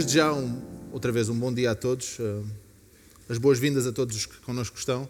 [0.00, 2.18] desde já, um, outra vez, um bom dia a todos.
[2.18, 2.42] Uh,
[3.28, 5.06] as boas-vindas a todos que connosco estão,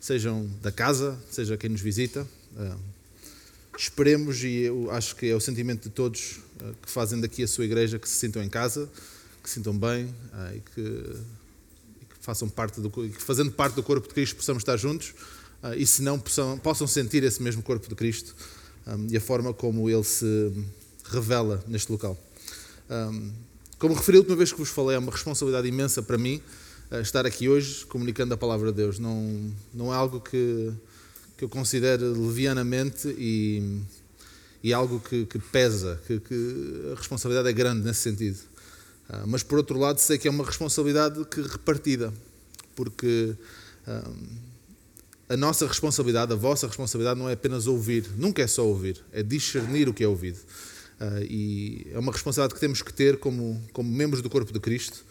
[0.00, 2.26] sejam da casa, seja quem nos visita.
[2.56, 2.78] Uh,
[3.76, 7.46] esperemos, e eu acho que é o sentimento de todos uh, que fazem daqui a
[7.46, 8.88] sua igreja, que se sintam em casa,
[9.42, 10.08] que se sintam bem
[10.54, 14.62] e que, e, que, façam parte do, que fazendo parte do corpo de Cristo possamos
[14.62, 15.12] estar juntos
[15.76, 18.34] e se não possam, possam sentir esse mesmo corpo de Cristo
[18.86, 20.50] um, e a forma como ele se
[21.04, 22.18] revela neste local.
[22.90, 23.32] Um,
[23.80, 26.40] como referi a última vez que vos falei, é uma responsabilidade imensa para mim
[26.92, 28.98] uh, estar aqui hoje comunicando a palavra de Deus.
[28.98, 30.70] Não, não é algo que,
[31.38, 33.80] que eu considero levianamente e,
[34.62, 38.38] e algo que, que pesa, que, que, a responsabilidade é grande nesse sentido.
[39.08, 42.12] Uh, mas por outro lado, sei que é uma responsabilidade que repartida,
[42.76, 43.34] porque
[45.28, 49.22] a nossa responsabilidade, a vossa responsabilidade não é apenas ouvir, nunca é só ouvir, é
[49.22, 50.38] discernir o que é ouvido.
[51.00, 54.60] Uh, e é uma responsabilidade que temos que ter como, como membros do corpo de
[54.60, 55.02] Cristo,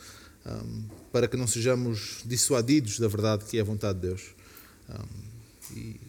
[0.46, 4.22] um, para que não sejamos dissuadidos da verdade que é a vontade de Deus.
[4.88, 6.00] Um, e,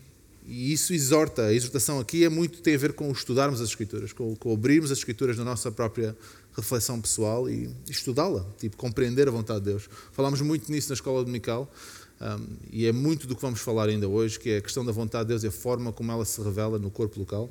[0.46, 4.12] e, isso exorta, a exortação aqui é muito, tem a ver com estudarmos as Escrituras,
[4.12, 6.14] com, com abrirmos as Escrituras na nossa própria
[6.54, 9.88] reflexão pessoal e estudá-la, tipo, compreender a vontade de Deus.
[10.12, 11.72] Falámos muito nisso na escola dominical.
[12.20, 14.92] Um, e é muito do que vamos falar ainda hoje, que é a questão da
[14.92, 17.50] vontade de Deus e a forma como ela se revela no corpo local.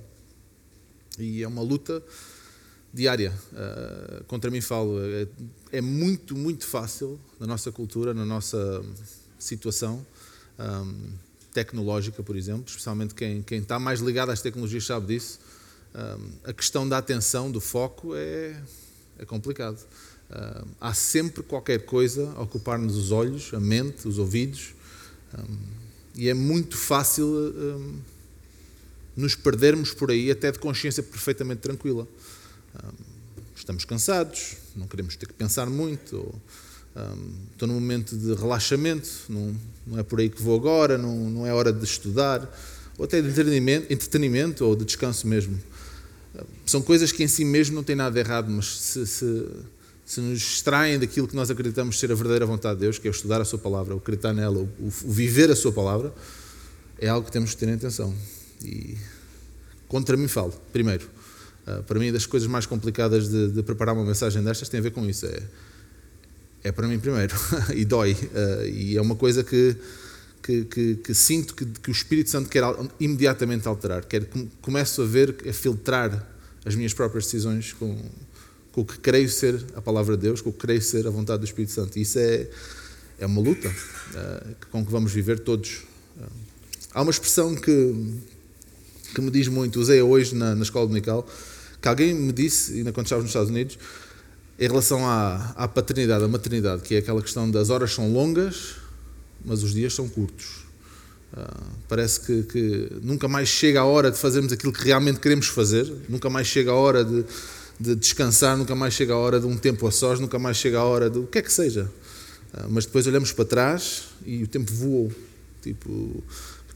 [1.22, 2.04] E é uma luta
[2.94, 3.34] diária.
[3.52, 5.28] Uh, contra mim falo, é,
[5.72, 8.84] é, muito, muito fácil na nossa cultura, na nossa
[9.38, 10.06] situação
[10.60, 11.12] um,
[11.54, 15.40] tecnológica, por exemplo, especialmente quem, quem está mais ligado às tecnologias sabe disso.
[15.96, 18.62] Um, a questão da atenção, do foco, é,
[19.18, 19.80] é complicado.
[20.30, 24.76] Uh, há sempre qualquer coisa a ocupar-nos os olhos, a mente, os ouvidos,
[25.38, 25.58] um,
[26.16, 28.00] e é muito fácil um,
[29.20, 32.08] nos perdermos por aí, até de consciência perfeitamente tranquila.
[32.76, 32.90] Um,
[33.56, 36.42] estamos cansados, não queremos ter que pensar muito, ou,
[37.52, 41.48] estou num momento de relaxamento, não, não, é por aí que vou agora, não, não
[41.48, 42.50] é hora de estudar,
[42.98, 45.60] ou até de entretenimento, entretenimento ou de descanso mesmo.
[46.66, 49.46] São coisas que em si mesmo não têm nada de errado, mas se, se
[50.10, 53.12] se nos extraem daquilo que nós acreditamos ser a verdadeira vontade de Deus, que é
[53.12, 56.12] estudar a Sua palavra, o acreditar nela, o, o viver a Sua palavra,
[56.98, 58.12] é algo que temos que ter em atenção.
[58.64, 58.98] E
[59.88, 61.10] contra mim falo, primeiro.
[61.68, 64.84] Uh, para mim, das coisas mais complicadas de, de, preparar uma mensagem destas tem a
[64.84, 65.26] ver com isso.
[65.26, 65.44] É,
[66.66, 67.36] é para mim primeiro.
[67.76, 68.14] e dói.
[68.14, 69.76] Uh, e é uma coisa que,
[70.42, 72.64] que, que, que sinto que, que, o Espírito Santo quer
[73.00, 74.06] imediatamente alterar.
[74.06, 74.28] Quer
[74.62, 76.28] começo a ver, a filtrar
[76.66, 77.98] as minhas próprias decisões com
[78.72, 81.10] com o que creio ser a palavra de Deus, com o que creio ser a
[81.10, 81.98] vontade do Espírito Santo.
[81.98, 82.48] E isso é,
[83.20, 85.82] é uma luta uh, com que vamos viver todos.
[86.94, 88.14] Há uma expressão que,
[89.14, 91.28] que me diz muito, usei hoje na, na escola dominical,
[91.82, 93.78] que alguém me disse, ainda quando estávamos nos Estados Unidos,
[94.60, 98.76] em relação à, à paternidade, à maternidade, que é aquela questão das horas são longas,
[99.44, 100.68] mas os dias são curtos.
[101.32, 105.48] Uh, parece que, que, nunca mais chega a hora de fazermos aquilo que realmente queremos
[105.48, 107.24] fazer, nunca mais chega a hora de,
[107.80, 110.80] de descansar, nunca mais chega a hora de um tempo a sós, nunca mais chega
[110.80, 111.90] a hora de o que é que seja.
[112.54, 115.12] Ah, mas depois olhamos para trás e o tempo voou.
[115.62, 116.24] Tipo,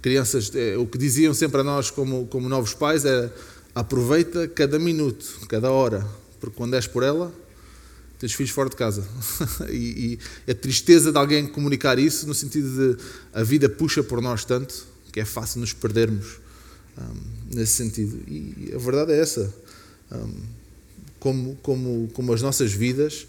[0.04, 3.34] crianças, é, o que diziam sempre a nós como, como novos pais era
[3.74, 6.06] aproveita cada minuto, cada hora,
[6.40, 7.34] porque quando és por ela,
[8.20, 9.08] tens filhos fora de casa.
[9.72, 13.04] e, e a tristeza de alguém comunicar isso, no sentido de
[13.34, 16.40] a vida puxa por nós tanto que é fácil nos perdermos
[16.98, 18.20] um, nesse sentido.
[18.28, 19.54] E a verdade é essa.
[20.12, 20.34] Um,
[21.20, 23.28] como, como, como as nossas vidas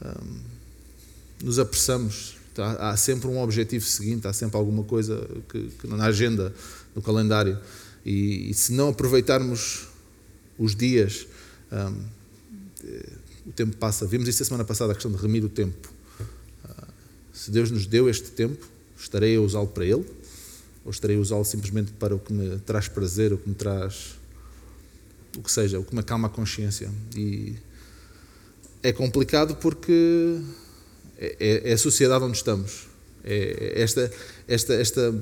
[0.00, 0.38] hum,
[1.42, 2.36] nos apressamos.
[2.56, 2.90] Tá?
[2.90, 6.54] Há sempre um objetivo seguinte, há sempre alguma coisa que, que na agenda,
[6.94, 7.58] no calendário.
[8.02, 9.88] E, e, se não aproveitarmos
[10.58, 11.26] os dias,
[11.70, 12.02] hum,
[13.46, 14.06] o tempo passa.
[14.06, 15.92] Vimos isso a semana passada, a questão de remir o tempo.
[16.64, 16.86] Uh,
[17.30, 18.66] se Deus nos deu este tempo,
[18.98, 20.06] estarei a usá-lo para Ele?
[20.82, 24.14] Ou estarei a usá-lo simplesmente para o que me traz prazer, o que me traz
[25.36, 26.90] o que seja, o que me acalma a consciência.
[27.14, 27.54] E
[28.82, 30.40] é complicado porque
[31.18, 32.86] é, é, é a sociedade onde estamos.
[33.24, 34.10] É, é esta,
[34.46, 35.14] esta, esta,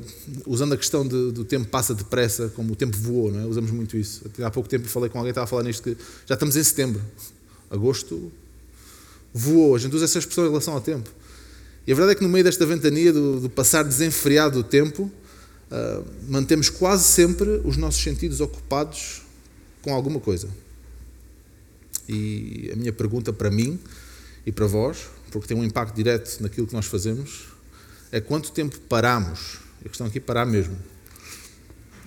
[0.47, 3.45] usando a questão de, do tempo passa depressa, como o tempo voou, não é?
[3.47, 4.23] usamos muito isso.
[4.43, 5.97] Há pouco tempo falei com alguém, estava a falar nisto, que
[6.27, 7.01] já estamos em setembro.
[7.71, 8.31] Agosto
[9.33, 9.75] voou.
[9.75, 11.11] A gente usa essa expressão em relação ao tempo.
[11.87, 15.11] E a verdade é que no meio desta ventania do, do passar desenfreado do tempo,
[15.71, 19.23] uh, mantemos quase sempre os nossos sentidos ocupados
[19.83, 20.49] com alguma coisa.
[22.09, 23.79] E a minha pergunta para mim
[24.47, 27.49] e para vós, porque tem um impacto direto naquilo que nós fazemos,
[28.11, 30.77] é quanto tempo paramos, a questão aqui é parar mesmo,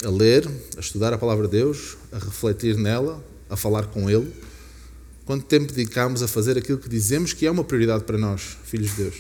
[0.04, 4.34] a ler, a estudar a palavra de Deus, a refletir nela, a falar com Ele,
[5.28, 8.92] Quanto tempo dedicamos a fazer aquilo que dizemos que é uma prioridade para nós, filhos
[8.92, 9.16] de Deus?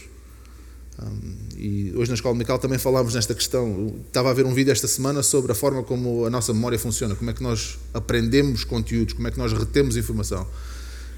[1.03, 3.93] Um, e hoje na Escola Dominical também falámos nesta questão.
[4.07, 7.13] Estava a ver um vídeo esta semana sobre a forma como a nossa memória funciona,
[7.13, 10.47] como é que nós aprendemos conteúdos, como é que nós retemos informação.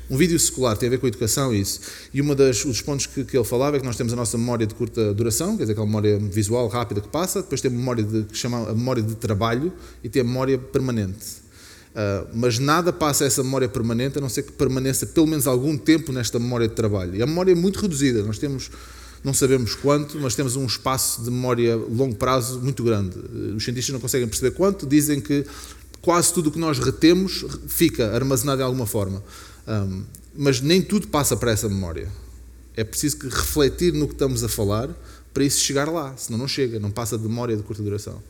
[0.10, 1.82] Um vídeo secular tem a ver com a educação isso.
[2.14, 4.66] E um dos pontos que, que, ele falava é que nós temos a nossa memória
[4.66, 8.04] de curta duração, quer dizer, aquela memória visual rápida que passa, depois tem a memória
[8.04, 9.72] de, que chama a memória de trabalho
[10.04, 11.50] e tem a memória permanente.
[11.90, 15.78] Uh, mas nada passa essa memória permanente, a não ser que permaneça pelo menos algum
[15.78, 17.16] tempo nesta memória de trabalho.
[17.16, 18.72] E a memória é muito reduzida, nós temos
[19.24, 23.18] não sabemos quanto, mas temos um espaço de memória longo prazo muito grande.
[23.56, 25.46] Os cientistas não conseguem perceber quanto, dizem que
[26.02, 29.22] quase tudo o que nós retemos fica armazenado de alguma forma.
[29.69, 30.04] Um,
[30.36, 32.10] mas nem tudo passa para essa memória.
[32.75, 34.89] É preciso que refletir no que estamos a falar
[35.33, 38.21] para isso chegar lá, senão não chega, não passa de memória de curta duração.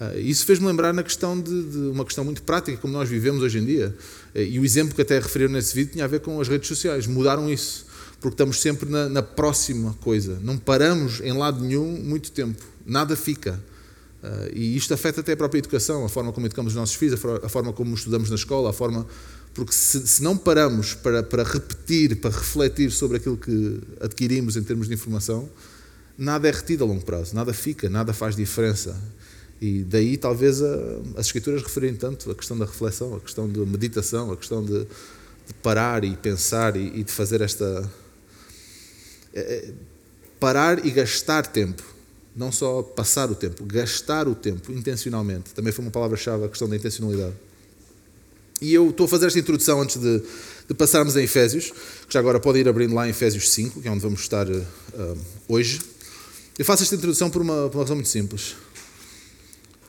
[0.00, 3.42] Uh, isso fez-me lembrar na questão de, de, uma questão muito prática, como nós vivemos
[3.42, 3.94] hoje em dia.
[4.34, 6.68] Uh, e o exemplo que até referiram nesse vídeo tinha a ver com as redes
[6.68, 7.06] sociais.
[7.06, 7.86] Mudaram isso
[8.20, 10.38] porque estamos sempre na, na, próxima coisa.
[10.42, 12.62] Não paramos em lado nenhum muito tempo.
[12.84, 13.62] Nada fica.
[14.22, 17.20] Uh, e isto afeta até a própria educação, a forma como educamos os nossos filhos,
[17.42, 19.06] a forma como estudamos na escola, a forma.
[19.54, 24.62] Porque se, se não paramos para, para repetir, para refletir sobre aquilo que adquirimos em
[24.64, 25.48] termos de informação,
[26.18, 29.00] nada é retido a longo prazo, nada fica, nada faz diferença.
[29.60, 30.74] E daí talvez a,
[31.16, 34.80] as escrituras referirem tanto a questão da reflexão, a questão da meditação, a questão de,
[34.80, 37.88] de parar e pensar e, e de fazer esta,
[39.32, 39.72] é, é,
[40.40, 41.82] parar e gastar tempo.
[42.34, 45.54] Não só passar o tempo, gastar o tempo intencionalmente.
[45.54, 47.34] Também foi uma palavra-chave a questão da intencionalidade.
[48.60, 50.22] E eu estou a fazer esta introdução antes de,
[50.68, 51.72] de passarmos a Efésios,
[52.06, 54.48] que já agora pode ir abrindo lá em Efésios 5, que é onde vamos estar
[54.48, 55.18] uh,
[55.48, 55.80] hoje.
[56.58, 58.52] Eu faço esta introdução por uma, por uma razão muito simples.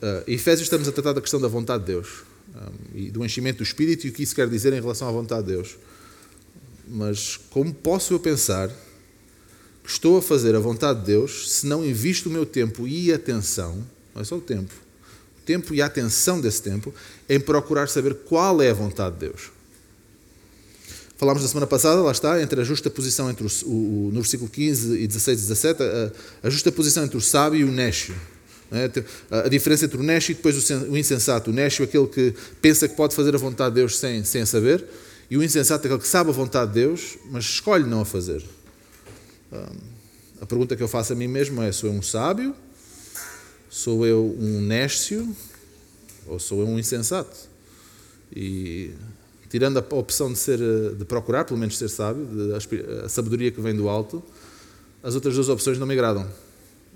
[0.01, 2.23] Uh, em Efésios estamos a tratar da questão da vontade de Deus
[2.53, 5.11] um, e do enchimento do Espírito e o que isso quer dizer em relação à
[5.11, 5.77] vontade de Deus.
[6.87, 8.69] Mas como posso eu pensar
[9.87, 13.85] estou a fazer a vontade de Deus se não invisto o meu tempo e atenção,
[14.13, 14.73] não é só o tempo,
[15.45, 16.93] tempo e a atenção desse tempo,
[17.29, 19.51] em procurar saber qual é a vontade de Deus.
[21.17, 24.49] Falámos na semana passada, lá está, entre a justa posição entre o, o, no versículo
[24.49, 26.11] 15 e 16 e 17, a,
[26.47, 28.13] a justa posição entre o sábio e o néscio.
[28.71, 28.91] É?
[29.45, 31.51] A diferença entre o néscio e depois o insensato.
[31.51, 34.45] O néscio é aquele que pensa que pode fazer a vontade de Deus sem, sem
[34.45, 34.83] saber,
[35.29, 38.05] e o insensato é aquele que sabe a vontade de Deus, mas escolhe não a
[38.05, 38.43] fazer.
[40.41, 42.55] A pergunta que eu faço a mim mesmo é: sou eu um sábio?
[43.75, 45.35] Sou eu um nécio?
[46.27, 47.35] Ou sou eu um insensato?
[48.33, 48.93] E
[49.49, 50.59] tirando a opção de ser
[50.97, 52.25] de procurar, pelo menos ser sábio,
[53.03, 54.23] a sabedoria que vem do alto,
[55.03, 56.25] as outras duas opções não me agradam.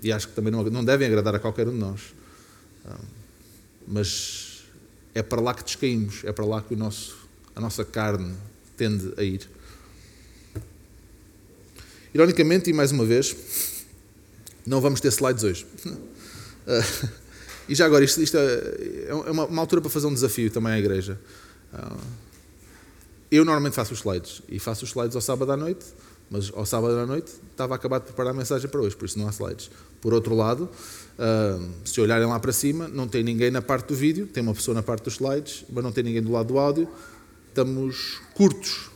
[0.02, 2.14] E acho que também não, não devem agradar a qualquer um de nós.
[3.86, 4.64] Mas
[5.14, 7.14] é para lá que descaímos, é para lá que o nosso,
[7.54, 8.34] a nossa carne
[8.78, 9.46] tende a ir.
[12.14, 13.36] Ironicamente, e mais uma vez,
[14.66, 15.66] não vamos ter slides hoje.
[16.70, 17.08] Uh,
[17.68, 20.72] e já agora, isto, isto é, é uma, uma, altura para fazer um desafio também
[20.72, 21.18] à igreja.
[21.72, 21.96] Uh,
[23.30, 25.84] eu normalmente faço os slides, e faço os slides ao sábado à noite,
[26.30, 29.18] mas ao sábado à noite estava acabado de preparar a mensagem para hoje, por isso
[29.18, 29.70] não há slides.
[30.00, 33.94] Por outro lado, uh, se olharem lá para cima, não tem ninguém na parte do
[33.94, 36.58] vídeo, tem uma pessoa na parte dos slides, mas não tem ninguém do lado do
[36.58, 36.88] áudio.
[37.48, 38.90] Estamos curtos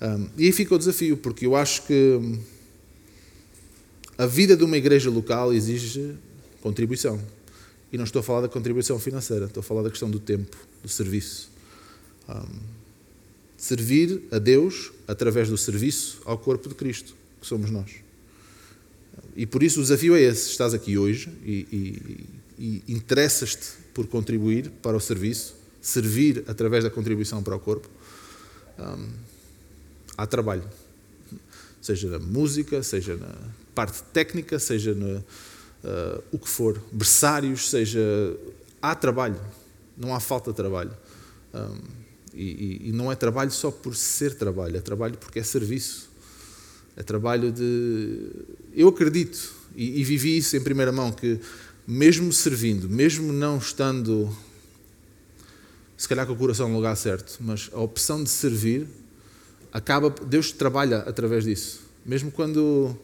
[0.00, 2.38] um, e aí fica o desafio, porque eu acho que
[4.16, 6.16] a vida de uma igreja local exige
[6.60, 7.20] contribuição.
[7.92, 10.56] E não estou a falar da contribuição financeira, estou a falar da questão do tempo,
[10.82, 11.50] do serviço.
[12.28, 12.80] Um,
[13.56, 17.90] servir a Deus através do serviço ao corpo de Cristo, que somos nós.
[19.36, 21.66] E por isso o desafio é esse: estás aqui hoje e,
[22.58, 27.88] e, e interessas-te por contribuir para o serviço, servir através da contribuição para o corpo.
[28.78, 29.08] Um,
[30.16, 30.64] há trabalho.
[31.82, 33.34] Seja na música, seja na
[33.74, 35.24] parte técnica, seja no
[35.84, 38.00] uh, o que for, berçários, seja.
[38.82, 39.40] Há trabalho,
[39.96, 40.92] não há falta de trabalho.
[41.52, 42.00] Um,
[42.32, 46.08] e, e, não é trabalho só por ser trabalho, é trabalho porque é serviço.
[46.96, 48.30] É trabalho de.
[48.74, 51.40] Eu acredito, e, e vivi isso em primeira mão, que
[51.86, 54.30] mesmo servindo, mesmo não estando
[56.00, 58.86] se calhar com o coração no lugar certo, mas a opção de servir
[59.70, 61.82] acaba, Deus trabalha através disso.
[62.06, 62.96] Mesmo quando.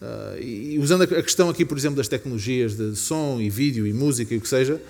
[0.00, 3.92] Uh, e usando a questão aqui, por exemplo, das tecnologias de som e vídeo e
[3.92, 4.80] música e o que seja,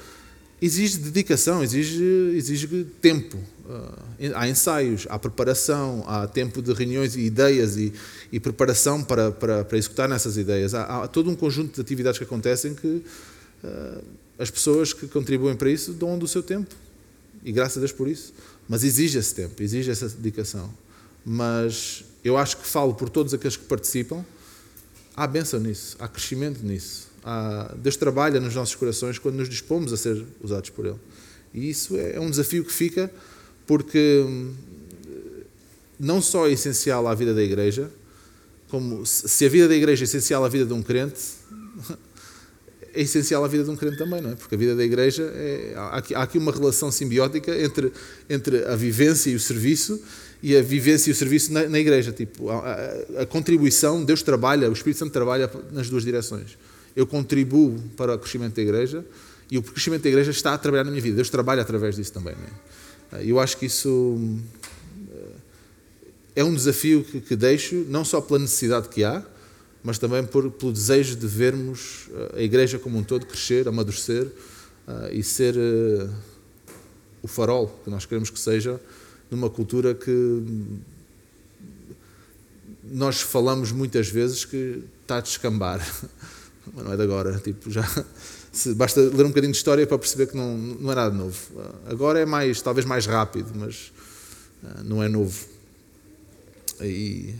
[0.62, 2.04] exige dedicação, exige,
[2.36, 3.36] exige tempo.
[3.36, 7.92] Uh, há ensaios, há preparação, há tempo de reuniões e ideias e,
[8.30, 10.74] e preparação para, para, para, executar nessas ideias.
[10.74, 13.02] Há, há, todo um conjunto de atividades que acontecem que
[13.64, 14.04] uh,
[14.38, 16.74] as pessoas que contribuem para isso dão do seu tempo.
[17.44, 18.32] e graças a Deus por isso,
[18.68, 20.72] mas exige esse tempo, exige essa dedicação.
[21.24, 24.24] Mas eu acho que falo por todos aqueles que participam,
[25.20, 27.08] há bênção nisso, há crescimento nisso.
[27.22, 30.96] Há, Deus trabalha nos nossos corações quando nos dispomos a ser usados por Ele.
[31.52, 33.12] E isso é, é um desafio que fica,
[33.66, 34.54] porque hum,
[35.98, 37.90] não só é essencial à vida da igreja,
[38.70, 41.20] como se a vida da igreja é essencial à vida de um crente,
[42.94, 44.34] é essencial à vida de um crente também, não é?
[44.36, 47.92] Porque a vida da igreja é, há, aqui, há aqui uma relação simbiótica entre,
[48.26, 50.02] entre a vivência e o serviço
[50.42, 52.12] e a vivência e o serviço na, na igreja.
[52.12, 56.58] Tipo, a, a, a, contribuição, Deus trabalha, o Espírito Santo trabalha nas duas direções.
[56.94, 59.04] Eu contribuo para o crescimento da igreja
[59.50, 61.16] e o crescimento da igreja está a trabalhar na minha vida.
[61.16, 62.34] Deus trabalha através disso também.
[63.12, 63.22] É?
[63.24, 64.18] Eu acho que isso
[66.34, 69.22] é um desafio que, que deixo, não só pela necessidade que há,
[69.82, 74.24] mas também por, pelo desejo de vermos eh, a igreja como um todo crescer, amadurecer
[74.24, 76.10] uh, e ser uh,
[77.22, 78.78] o farol que nós queremos que seja
[79.30, 80.42] numa cultura que
[82.84, 85.80] nós falamos muitas vezes que está a descambar,
[86.74, 87.84] mas não é de agora, tipo, já
[88.52, 91.38] se, basta ler um bocadinho de história para perceber que não, não é nada novo.
[91.86, 93.92] Agora é mais, talvez mais rápido, mas
[94.62, 95.48] uh, não é novo.
[96.80, 97.34] E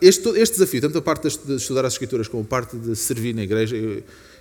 [0.00, 3.34] este, este desafio, tanto a parte de estudar as Escrituras como a parte de servir
[3.34, 3.76] na igreja,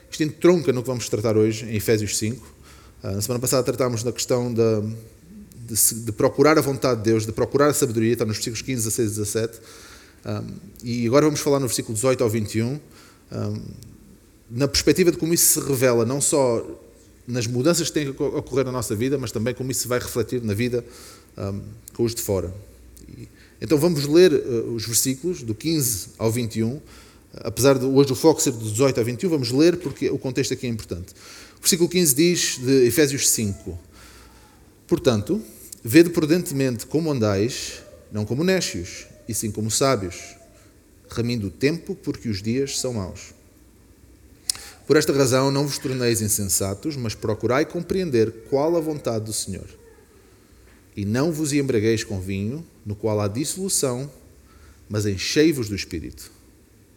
[0.09, 2.55] isto entronca no que vamos tratar hoje, em Efésios 5.
[3.03, 4.83] Ah, na semana passada tratámos da questão da,
[5.73, 8.83] de, de, procurar a vontade de Deus, de procurar a sabedoria, está nos versículos 15,
[8.83, 9.59] 16 e 17.
[10.25, 10.47] Um,
[10.83, 12.79] e agora vamos falar no versículo 18 ao 21, um,
[14.49, 16.65] na perspectiva de como isso se revela, não só
[17.27, 19.99] nas mudanças que têm que ocorrer na nossa vida, mas também como isso se vai
[19.99, 20.83] refletir na vida
[21.37, 21.61] um,
[21.93, 22.53] com os de fora.
[23.61, 26.81] Então vamos ler uh, os versículos do 15 ao 21.
[27.35, 30.53] Apesar de hoje o foco ser do 18 ao 21, vamos ler porque o contexto
[30.53, 31.13] aqui é importante.
[31.57, 33.77] O versículo 15 diz de Efésios 5:
[34.87, 35.39] Portanto,
[35.83, 37.81] vede prudentemente como andais,
[38.11, 40.35] não como necios, e sim como sábios,
[41.09, 43.33] remindo o tempo, porque os dias são maus.
[44.85, 49.67] Por esta razão não vos torneis insensatos, mas procurai compreender qual a vontade do Senhor.
[50.95, 54.11] E não vos embragueis com vinho, no qual há dissolução,
[54.89, 56.31] mas enchei-vos do Espírito,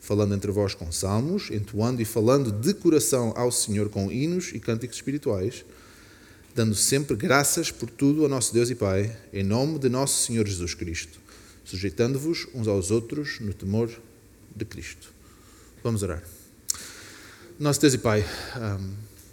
[0.01, 4.59] falando entre vós com salmos, entoando e falando de coração ao Senhor com hinos e
[4.59, 5.65] cânticos espirituais,
[6.55, 10.47] dando sempre graças por tudo ao nosso Deus e Pai, em nome de nosso Senhor
[10.47, 11.19] Jesus Cristo,
[11.65, 13.91] sujeitando-vos uns aos outros no temor
[14.55, 15.13] de Cristo.
[15.83, 16.23] Vamos orar.
[17.59, 18.25] Nosso Deus e Pai,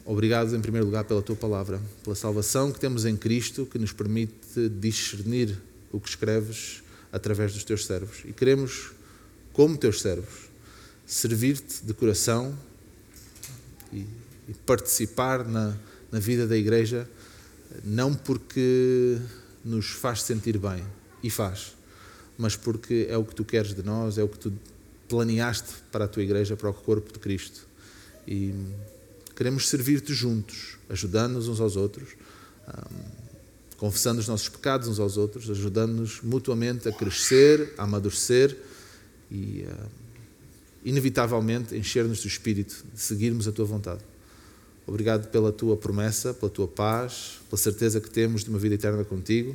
[0.06, 3.92] obrigado em primeiro lugar pela tua palavra, pela salvação que temos em Cristo, que nos
[3.92, 5.58] permite discernir
[5.92, 8.20] o que escreves através dos teus servos.
[8.24, 8.92] E queremos,
[9.52, 10.50] como teus servos,
[11.06, 12.58] servir-te de coração
[13.92, 14.06] e,
[14.48, 15.76] e participar na,
[16.12, 17.10] na vida da igreja,
[17.84, 19.18] não porque
[19.64, 20.84] nos faz sentir bem,
[21.22, 21.76] e faz,
[22.38, 24.54] mas porque é o que tu queres de nós, é o que tu
[25.08, 27.68] planeaste para a tua igreja, para o corpo de Cristo.
[28.28, 28.54] E
[29.36, 32.10] queremos servir-te juntos, ajudando-nos uns aos outros
[33.80, 38.56] confessando os nossos pecados uns aos outros, ajudando-nos mutuamente a crescer, a amadurecer
[39.32, 39.66] e,
[40.84, 44.02] inevitavelmente, encher-nos do Espírito, de seguirmos a Tua vontade.
[44.86, 49.04] Obrigado pela Tua promessa, pela Tua paz, pela certeza que temos de uma vida eterna
[49.04, 49.52] contigo,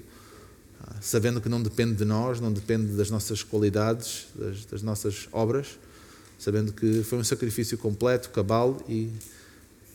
[0.81, 5.29] uh, sabendo que não depende de nós, não depende das nossas qualidades, das, das nossas
[5.33, 5.79] obras,
[6.39, 9.11] sabendo que foi um sacrifício completo, cabal e,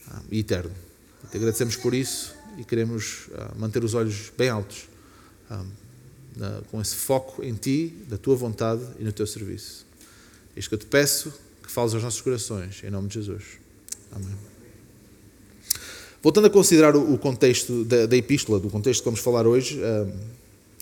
[0.08, 0.72] uh, e eterno.
[1.32, 4.88] Te agradecemos por isso e queremos uh, manter os olhos bem altos,
[6.70, 9.86] com esse foco em Ti, da Tua vontade e no Teu serviço.
[10.56, 11.34] Isto que eu te peço,
[11.64, 13.44] que fales aos nossos corações, em nome de Jesus.
[14.12, 14.49] Amém.
[16.22, 20.12] Voltando a considerar o contexto da, da epístola, do contexto que vamos falar hoje, uh,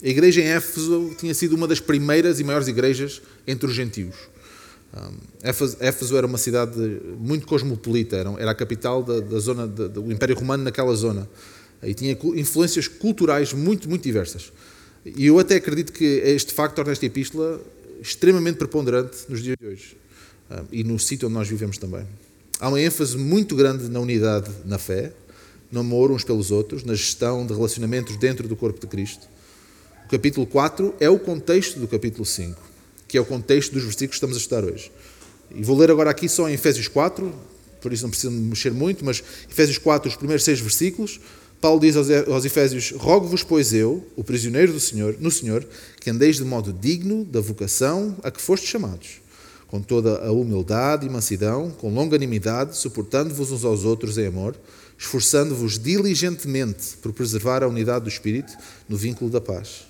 [0.04, 4.16] a igreja em Éfeso tinha sido uma das primeiras e maiores igrejas entre os gentios.
[5.44, 6.80] Éfeso era uma cidade
[7.20, 11.28] muito cosmopolita, era a capital da, da zona do Império Romano naquela zona
[11.84, 14.52] e tinha influências culturais muito, muito diversas.
[15.06, 17.62] E eu até acredito que este facto torna esta epístola
[18.02, 19.98] extremamente preponderante nos dias de hoje
[20.72, 22.06] e no sítio onde nós vivemos também.
[22.60, 25.12] Há uma ênfase muito grande na unidade na fé,
[25.72, 29.28] no amor uns pelos outros, na gestão de relacionamentos dentro do corpo de Cristo.
[30.06, 32.60] O capítulo 4 é o contexto do capítulo 5,
[33.08, 34.92] que é o contexto dos versículos que estamos a estudar hoje.
[35.54, 37.34] E vou ler agora aqui só em Efésios 4,
[37.82, 41.20] por isso não preciso mexer muito, mas Efésios 4, os primeiros seis versículos,
[41.60, 45.66] Paulo diz aos Efésios: Rogo-vos, pois eu, o prisioneiro do Senhor, no Senhor,
[46.00, 49.22] que andeis de modo digno da vocação a que fostes chamados,
[49.68, 54.56] com toda a humildade e mansidão, com longanimidade, suportando-vos uns aos outros em amor,
[54.98, 58.52] esforçando-vos diligentemente por preservar a unidade do Espírito
[58.90, 59.86] no vínculo da paz.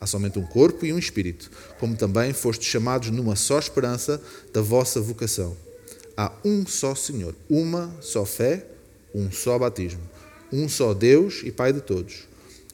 [0.00, 4.20] Há somente um corpo e um espírito, como também fostes chamados numa só esperança
[4.52, 5.56] da vossa vocação.
[6.16, 8.66] Há um só Senhor, uma só fé,
[9.14, 10.02] um só batismo,
[10.52, 12.24] um só Deus e Pai de todos,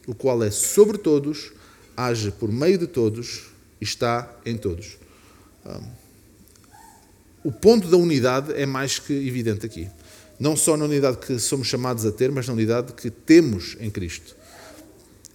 [0.07, 1.51] o qual é sobre todos,
[1.95, 3.43] age por meio de todos
[3.79, 4.97] e está em todos.
[7.43, 9.87] O ponto da unidade é mais que evidente aqui.
[10.39, 13.89] Não só na unidade que somos chamados a ter, mas na unidade que temos em
[13.89, 14.35] Cristo.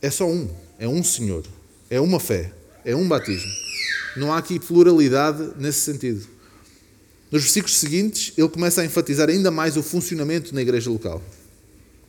[0.00, 1.44] É só um, é um Senhor.
[1.90, 2.52] É uma fé,
[2.84, 3.50] é um batismo.
[4.16, 6.26] Não há aqui pluralidade nesse sentido.
[7.30, 11.23] Nos versículos seguintes, ele começa a enfatizar ainda mais o funcionamento na igreja local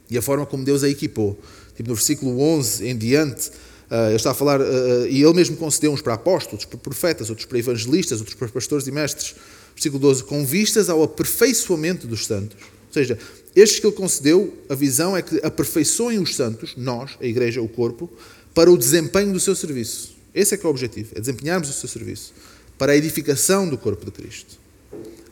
[0.09, 1.39] e a forma como Deus a equipou.
[1.75, 5.57] Tipo, no versículo 11 em diante, uh, ele está a falar, uh, e ele mesmo
[5.57, 9.35] concedeu uns para apóstolos, para profetas, outros para evangelistas, outros para pastores e mestres.
[9.73, 12.74] Versículo 12: com vistas ao aperfeiçoamento dos santos.
[12.95, 13.19] Seja,
[13.53, 17.67] estes que ele concedeu, a visão é que aperfeiçoem os santos, nós, a igreja, o
[17.67, 18.09] corpo,
[18.53, 20.15] para o desempenho do seu serviço.
[20.33, 22.33] Esse é que é o objetivo, é desempenharmos o seu serviço
[22.77, 24.57] para a edificação do corpo de Cristo.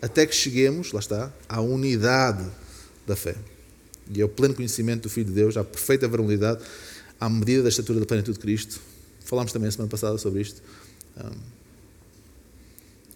[0.01, 2.45] Até que cheguemos, lá está, à unidade
[3.07, 3.35] da fé.
[4.13, 6.61] E ao pleno conhecimento do Filho de Deus, à perfeita varonilidade,
[7.17, 8.81] à medida da estatura da plenitude de Cristo.
[9.23, 10.61] Falámos também a semana passada sobre isto.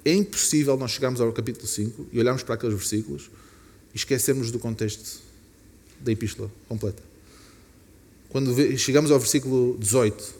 [0.05, 3.29] É impossível nós chegarmos ao capítulo 5 e olharmos para aqueles versículos
[3.93, 5.21] e esquecermos do contexto
[5.99, 7.01] da epístola completa.
[8.29, 10.33] Quando chegamos ao versículo 18 uh,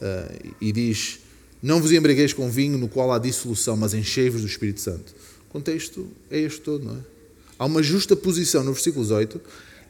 [0.00, 1.20] eh, e diz:
[1.62, 5.14] Não vos embriagueis com vinho no qual há dissolução, mas enchei-vos do Espírito Santo.
[5.48, 7.00] O contexto é este todo, não é?
[7.58, 9.40] Há uma justa posição no versículo 18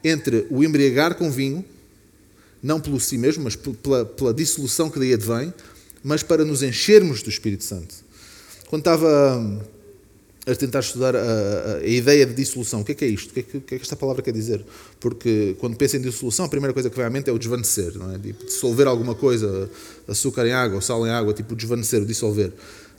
[0.05, 1.65] entre o embriagar com vinho,
[2.63, 5.53] não pelo si mesmo, mas pela, pela dissolução que daí advém,
[6.03, 7.95] mas para nos enchermos do Espírito Santo.
[8.69, 9.63] Quando estava
[10.45, 12.81] a tentar estudar a, a, ideia de dissolução.
[12.81, 13.31] O que é que é isto?
[13.31, 14.65] O que é que, o que é que, esta palavra quer dizer?
[14.99, 17.97] Porque quando pensa em dissolução, a primeira coisa que vem à mente é o desvanecer,
[17.97, 18.19] não é?
[18.19, 19.71] Tipo, dissolver alguma coisa,
[20.09, 22.49] açúcar em água, sal em água, tipo desvanecer, dissolver.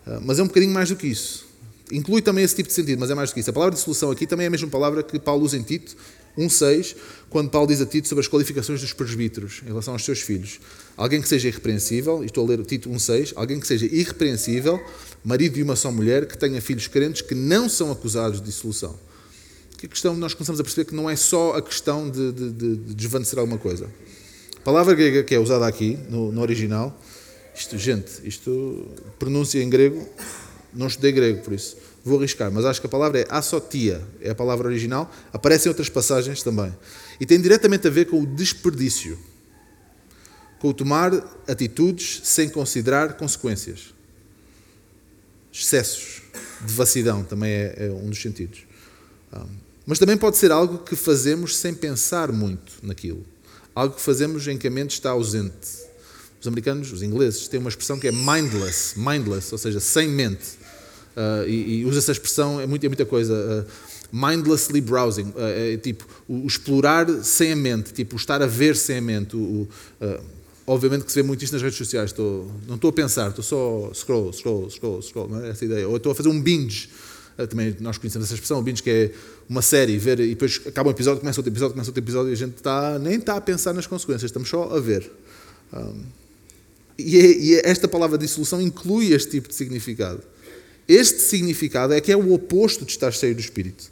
[0.07, 1.45] Uh, mas é um bocadinho mais do que isso.
[1.91, 3.49] Inclui também esse tipo de sentido, mas é mais do que isso.
[3.49, 5.97] A palavra dissolução aqui também é a mesma palavra que Paulo usa em Tito,
[6.37, 6.95] 1,6,
[7.29, 10.59] quando Paulo diz a Tito sobre as qualificações dos presbíteros em relação aos seus filhos.
[10.95, 14.83] Alguém que seja irrepreensível, estou a ler o Tito 1,6, alguém que seja irrepreensível,
[15.23, 18.97] marido de uma só mulher, que tenha filhos crentes que não são acusados de dissolução.
[19.77, 22.51] Que a questão, nós começamos a perceber que não é só a questão de, de,
[22.51, 23.89] de, de desvanecer alguma coisa.
[24.57, 26.97] A palavra grega que é usada aqui, no, no original,
[27.55, 28.87] isto, gente, isto,
[29.19, 30.07] pronúncia em grego,
[30.73, 34.31] não estudei grego por isso, vou arriscar, mas acho que a palavra é asotia, é
[34.31, 36.73] a palavra original, aparece em outras passagens também.
[37.19, 39.17] E tem diretamente a ver com o desperdício,
[40.59, 41.13] com o tomar
[41.47, 43.93] atitudes sem considerar consequências
[45.53, 46.23] excessos,
[46.61, 48.65] devassidão também é, é um dos sentidos.
[49.31, 49.45] Um,
[49.85, 53.23] mas também pode ser algo que fazemos sem pensar muito naquilo.
[53.75, 55.83] Algo que fazemos em que a mente está ausente.
[56.39, 60.57] Os americanos, os ingleses, têm uma expressão que é mindless, mindless, ou seja, sem mente.
[61.15, 63.33] Uh, e, e usa essa expressão, é, muito, é muita coisa.
[63.33, 68.41] Uh, mindlessly browsing, uh, é tipo o, o, explorar sem a mente, tipo o estar
[68.41, 69.35] a ver sem a mente.
[69.35, 69.67] O,
[70.65, 72.11] Obviamente que se vê muito isto nas redes sociais.
[72.11, 75.27] Estou, não estou a pensar, estou só scroll, scroll, scroll, scroll.
[75.27, 75.85] Não é essa ideia.
[75.89, 76.89] Ou estou a fazer um binge.
[77.49, 79.11] Também nós conhecemos essa expressão, o binge, que é
[79.49, 82.33] uma série, ver e depois acaba um episódio, começa outro episódio, começa outro episódio e
[82.33, 85.11] a gente está, nem está a pensar nas consequências, estamos só a ver.
[85.73, 86.03] Um,
[86.97, 90.21] e, é, e é esta palavra dissolução inclui este tipo de significado.
[90.87, 93.91] Este significado é que é o oposto de estar cheio do Espírito.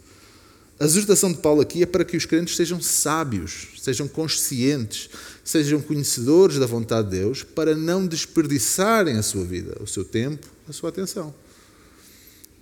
[0.80, 5.10] A exortação de Paulo aqui é para que os crentes sejam sábios, sejam conscientes,
[5.44, 10.48] sejam conhecedores da vontade de Deus, para não desperdiçarem a sua vida, o seu tempo,
[10.68, 11.34] a sua atenção.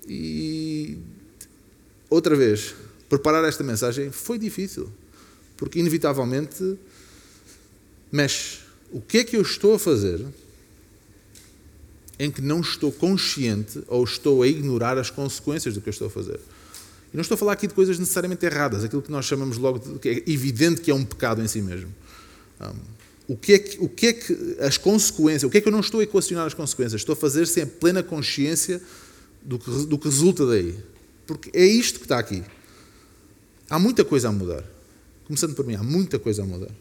[0.06, 0.98] E,
[2.10, 2.76] outra vez,
[3.08, 4.92] preparar esta mensagem foi difícil,
[5.56, 6.78] porque inevitavelmente
[8.12, 8.60] mexe.
[8.92, 10.26] O que é que eu estou a fazer
[12.20, 16.08] em que não estou consciente ou estou a ignorar as consequências do que eu estou
[16.08, 16.40] a fazer?
[17.14, 19.80] E não estou a falar aqui de coisas necessariamente erradas, aquilo que nós chamamos logo
[19.80, 21.90] de que é evidente que é um pecado em si mesmo.
[22.62, 25.68] Um, o, que é que, o que é que as consequências, o que é que
[25.68, 27.02] eu não estou a equacionar as consequências?
[27.02, 28.82] Estou a fazer sem a plena consciência
[29.42, 30.76] do que, do que resulta daí.
[31.26, 32.44] Porque é isto que está aqui.
[33.70, 34.64] Há muita coisa a mudar.
[35.26, 36.72] Começando por mim, há muita coisa a mudar.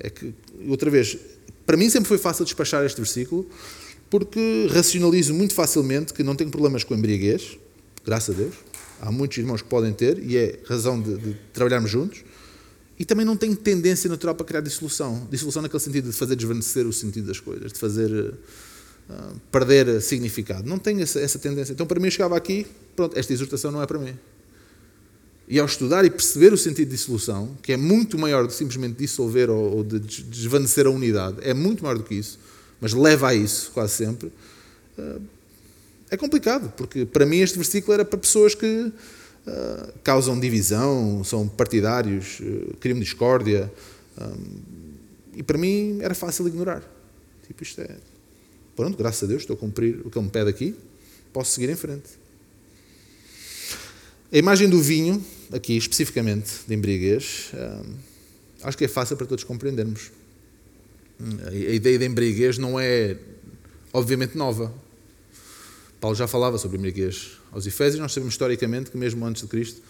[0.00, 0.34] É que,
[0.68, 1.16] outra vez,
[1.64, 3.48] para mim sempre foi fácil despachar este versículo,
[4.10, 7.58] porque racionalizo muito facilmente que não tenho problemas com embriaguez,
[8.04, 8.54] graças a Deus
[9.00, 12.24] há muitos irmãos que podem ter, e é razão de, de trabalharmos juntos,
[12.98, 15.26] e também não tem tendência natural para criar dissolução.
[15.30, 18.10] Dissolução naquele sentido de fazer desvanecer o sentido das coisas, de fazer.
[18.10, 20.68] uh, perder significado.
[20.68, 21.72] Não tenho essa, essa, tendência.
[21.72, 22.66] Então, para mim, eu chegava aqui,
[22.96, 24.14] pronto, esta exortação não é para mim.
[25.46, 28.54] E ao estudar e perceber o sentido de dissolução, que é muito maior do que
[28.54, 32.38] simplesmente dissolver ou, ou de desvanecer a unidade, é muito maior do que isso,
[32.80, 34.32] mas leva a isso quase sempre,
[34.98, 35.20] uh,
[36.10, 41.46] é complicado, porque para mim este versículo era para pessoas que uh, causam divisão, são
[41.46, 43.70] partidários, uh, criam discórdia,
[45.36, 46.82] e para mim era fácil ignorar.
[47.46, 47.96] Tipo, isto é.
[48.74, 50.74] Pronto, graças a Deus, estou a cumprir o que Ele me pede aqui,
[51.32, 52.08] posso seguir em frente.
[54.32, 57.52] A imagem do vinho, aqui especificamente de embriaguez,
[58.62, 60.10] acho que é fácil para todos compreendermos.
[61.46, 63.16] A ideia de embriaguez não é,
[63.92, 64.72] obviamente, nova.
[66.00, 69.80] Paulo já falava sobre embriaguez aos Efésios, nós sabemos historicamente que, mesmo antes de Cristo,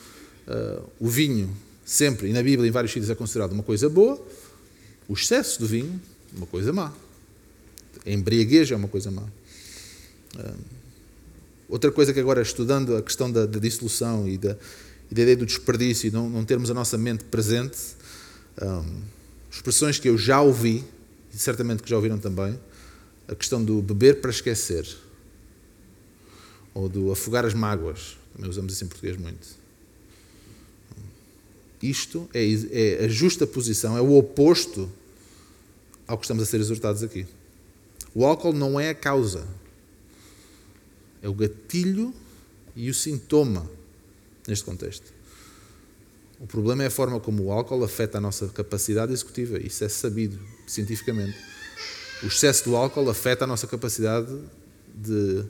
[0.47, 4.19] uh, o vinho, sempre, e na Bíblia, em vários sítios, é considerado uma coisa boa,
[5.07, 6.01] o excesso do vinho,
[6.35, 6.93] uma coisa má.
[8.07, 9.23] A embriaguez é uma coisa má.
[10.35, 10.59] Uh,
[11.69, 14.57] outra coisa que agora, estudando a questão da, da dissolução e da,
[15.11, 17.77] e da, ideia do desperdício e não, não termos a nossa mente presente,
[18.61, 18.85] um, ah,
[19.51, 20.85] expressões que eu já ouvi,
[21.33, 22.59] e certamente que já ouviram também,
[23.27, 24.87] a questão do beber para esquecer
[26.73, 29.59] ou do afogar as mágoas, também usamos isso em português muito.
[31.83, 34.91] Isto é, é a justa posição, é o oposto
[36.07, 37.27] ao que estamos a ser exortados aqui.
[38.15, 39.47] O álcool não é a causa,
[41.23, 42.13] é o gatilho
[42.75, 43.71] e o sintoma
[44.47, 45.18] neste contexto.
[46.41, 49.59] O problema é a forma como o álcool afeta a nossa capacidade executiva.
[49.59, 51.37] Isso é sabido cientificamente.
[52.23, 54.37] O excesso do álcool afeta a nossa capacidade
[54.95, 55.45] de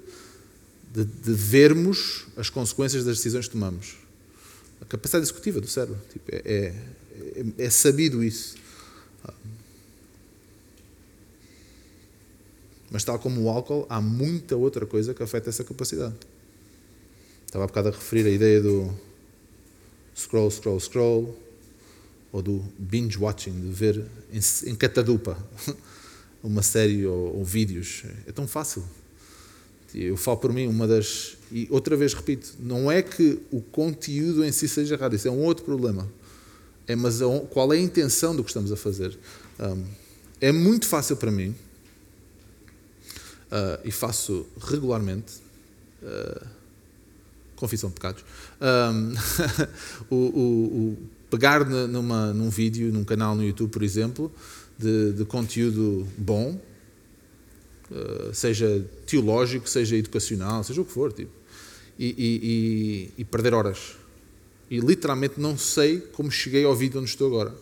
[0.93, 3.97] de, de, vermos as consequências das decisões que tomamos.
[4.81, 6.01] A capacidade executiva do cérebro.
[6.13, 8.57] Tipo, é, é, é, sabido isso.
[12.91, 16.15] Mas, tal como o álcool, há muita outra coisa que afeta essa capacidade.
[17.45, 18.91] Estava há bocado a referir a ideia do
[20.19, 21.39] scroll, scroll, scroll,
[22.33, 25.39] ou do binge watching, de ver em, em catadupa
[26.43, 28.03] uma série ou, ou vídeos.
[28.27, 28.85] É tão fácil.
[29.95, 31.37] Eu falo por mim, uma das.
[31.51, 35.31] E outra vez repito, não é que o conteúdo em si seja errado, isso é
[35.31, 36.07] um outro problema.
[36.87, 39.17] É, mas qual é a intenção do que estamos a fazer?
[39.59, 39.85] Um,
[40.41, 41.55] é muito fácil para mim,
[43.49, 45.35] uh, e faço regularmente,
[46.03, 46.47] uh,
[47.59, 48.25] confissão de pecados,
[48.61, 49.15] um,
[50.15, 50.99] o, o, o,
[51.31, 54.33] pegar numa, num vídeo, num canal no YouTube, por exemplo,
[54.79, 56.59] de, de conteúdo bom,
[57.91, 61.33] eh, seja teológico, seja educacional, seja o que for, tipo,
[61.99, 63.97] e, e, e, perder horas.
[64.71, 67.55] E literalmente não sei como cheguei ao vídeo onde estou agora.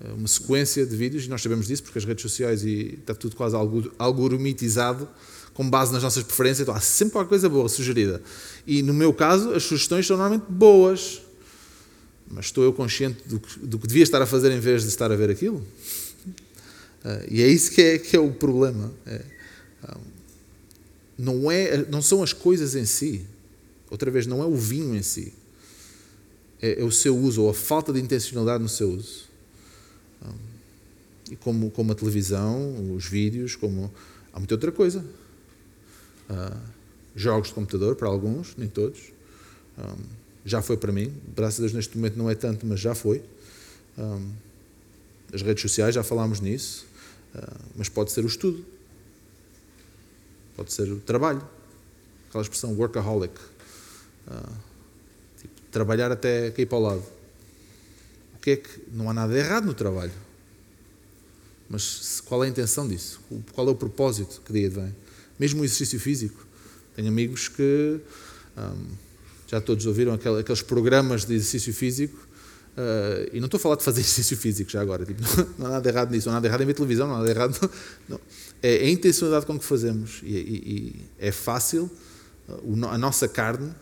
[0.00, 3.14] É uma sequência de vídeos, e nós sabemos disso porque as redes sociais e está
[3.14, 3.56] tudo quase
[3.98, 5.08] algoritmizado
[5.54, 8.20] com base nas nossas preferências, então há sempre qualquer coisa boa sugerida.
[8.66, 11.22] E no meu caso, as sugestões são normalmente boas,
[12.28, 14.88] mas estou eu consciente do que, do que devia estar a fazer em vez de
[14.88, 15.58] estar a ver aquilo?
[17.04, 18.92] Uh, e é isso que é, que é o problema.
[19.06, 19.24] É,
[19.84, 20.00] uh,
[21.16, 23.24] não, é, não são as coisas em si.
[23.90, 25.32] Outra vez, não é o vinho em si.
[26.60, 29.24] É, é o seu uso, ou a falta de intencionalidade no seu uso.
[30.20, 30.34] Um, ah,
[31.30, 33.92] e como, como a televisão, os vídeos, como.
[34.32, 35.04] Há muita outra coisa.
[36.30, 36.60] Uh,
[37.14, 39.12] jogos de computador, para alguns, nem todos.
[39.78, 40.02] Um,
[40.44, 41.14] já foi para mim.
[41.34, 43.22] Graças a Deus, neste momento não é tanto, mas já foi.
[43.96, 44.30] Um,
[45.32, 46.86] as redes sociais, já falámos nisso.
[47.34, 48.64] Ah, mas pode ser o estudo,
[50.56, 51.42] pode ser o trabalho,
[52.28, 53.34] aquela expressão workaholic,
[54.28, 54.52] uh,
[55.40, 57.02] tipo, trabalhar até cair para o lado.
[58.36, 60.12] O que é que não há nada errado no trabalho,
[61.68, 63.20] mas qual é a intenção disso?
[63.52, 64.94] Qual é o propósito que dia vem?
[65.38, 66.46] Mesmo o exercício físico.
[66.94, 68.00] Tenho amigos que
[68.56, 68.74] um, ah,
[69.48, 72.24] já todos ouviram aqueles programas de exercício físico
[72.74, 75.66] Uh, e não estou a falar de fazer exercício físico já agora, tipo, não, não,
[75.66, 77.70] há nada errado nisso, não há nada errado em ver televisão, não há nada errado.
[78.08, 78.20] Não,
[78.60, 81.88] é, é a intencionalidade com que fazemos e, e, e é fácil
[82.48, 83.72] uh, a nossa carne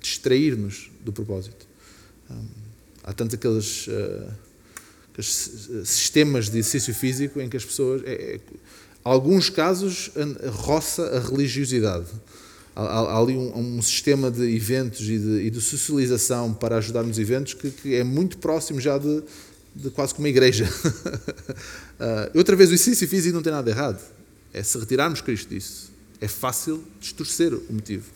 [0.00, 1.66] distrair-nos do propósito.
[2.30, 2.46] Um,
[3.04, 4.32] há tantos aqueles, uh,
[5.84, 8.40] sistemas de exercício físico em que as pessoas, é, é,
[9.04, 10.10] alguns casos,
[10.52, 12.06] roça a religiosidade
[12.74, 17.18] há, ali um, um, sistema de eventos e de, e de, socialização para ajudar nos
[17.18, 19.22] eventos que, que é muito próximo já de,
[19.74, 20.64] de quase como uma igreja.
[20.64, 24.00] uh, outra vez, o exercício físico não tem nada errado.
[24.52, 25.90] É se retirarmos Cristo disso.
[26.20, 28.10] É fácil distorcer o motivo.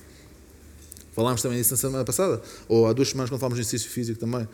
[1.14, 4.18] Falámos também disso na semana passada, ou há duas semanas quando falámos de exercício físico
[4.18, 4.48] também,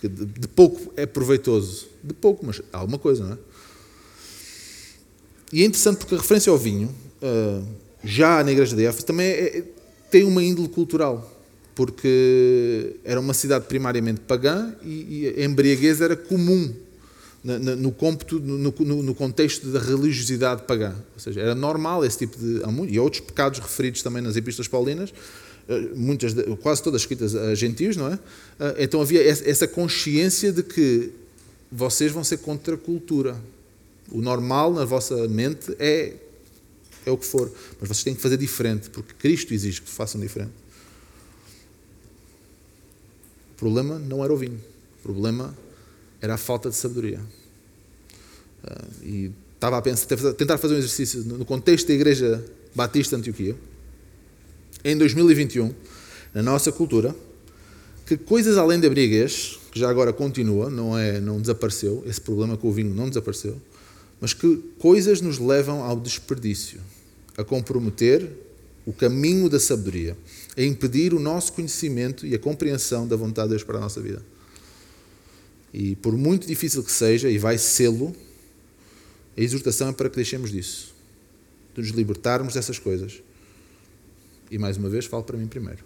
[0.00, 1.86] que de, de pouco é proveitoso.
[2.02, 3.38] De pouco, mas há alguma coisa, não é?
[5.52, 6.88] E é interessante porque a referência ao vinho,
[7.22, 7.64] uh,
[8.04, 9.64] já na igreja de Éfeso, também é, é,
[10.10, 11.30] tem uma índole cultural,
[11.74, 16.72] porque era uma cidade primariamente pagã e, e a embriaguez era comum
[17.42, 20.94] no, no, no, no, no, contexto da religiosidade pagã.
[21.14, 22.60] Ou seja, era normal esse tipo de.
[22.92, 25.12] E outros pecados referidos também nas Epístolas Paulinas,
[25.68, 28.18] eh, muitas, quase todas escritas a gentios, não é?
[28.58, 31.10] Eh, então havia essa consciência de que
[31.72, 33.36] vocês vão ser contra a cultura.
[34.10, 36.14] O normal na vossa mente é,
[37.06, 40.20] é o que for, mas vocês têm que fazer diferente, porque Cristo exige que façam
[40.20, 40.52] diferente.
[43.52, 44.60] O problema não era o vinho,
[44.98, 45.56] o problema
[46.20, 47.20] era a falta de sabedoria.
[48.64, 52.44] Uh, e estava a pensar, tentar fazer um exercício no contexto da Igreja
[52.74, 53.56] Batista Antioquia,
[54.84, 55.74] em 2021,
[56.32, 57.14] na nossa cultura,
[58.06, 62.56] que coisas além da briguez, que já agora continua, não, é, não desapareceu, esse problema
[62.56, 63.60] com o vinho não desapareceu,
[64.20, 66.80] mas que coisas nos levam ao desperdício,
[67.36, 68.30] a comprometer
[68.84, 70.16] o caminho da sabedoria,
[70.56, 74.00] a impedir o nosso conhecimento e a compreensão da vontade de Deus para a nossa
[74.00, 74.22] vida.
[75.72, 78.14] E por muito difícil que seja, e vai sê-lo,
[79.36, 80.92] a exortação é para que deixemos disso,
[81.74, 83.22] de nos libertarmos dessas coisas.
[84.50, 85.84] E mais uma vez, falo para mim primeiro.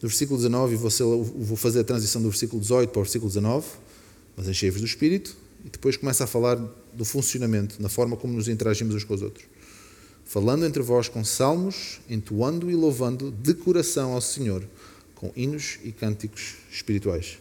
[0.00, 3.66] No versículo 19, vou fazer a transição do versículo 18 para o versículo 19,
[4.36, 6.56] mas enchei-vos do Espírito, e depois começa a falar
[6.92, 9.46] do funcionamento, na forma como nos interagimos uns com os outros.
[10.24, 14.66] Falando entre vós com salmos, entoando e louvando de coração ao Senhor,
[15.14, 17.38] com hinos e cânticos espirituais.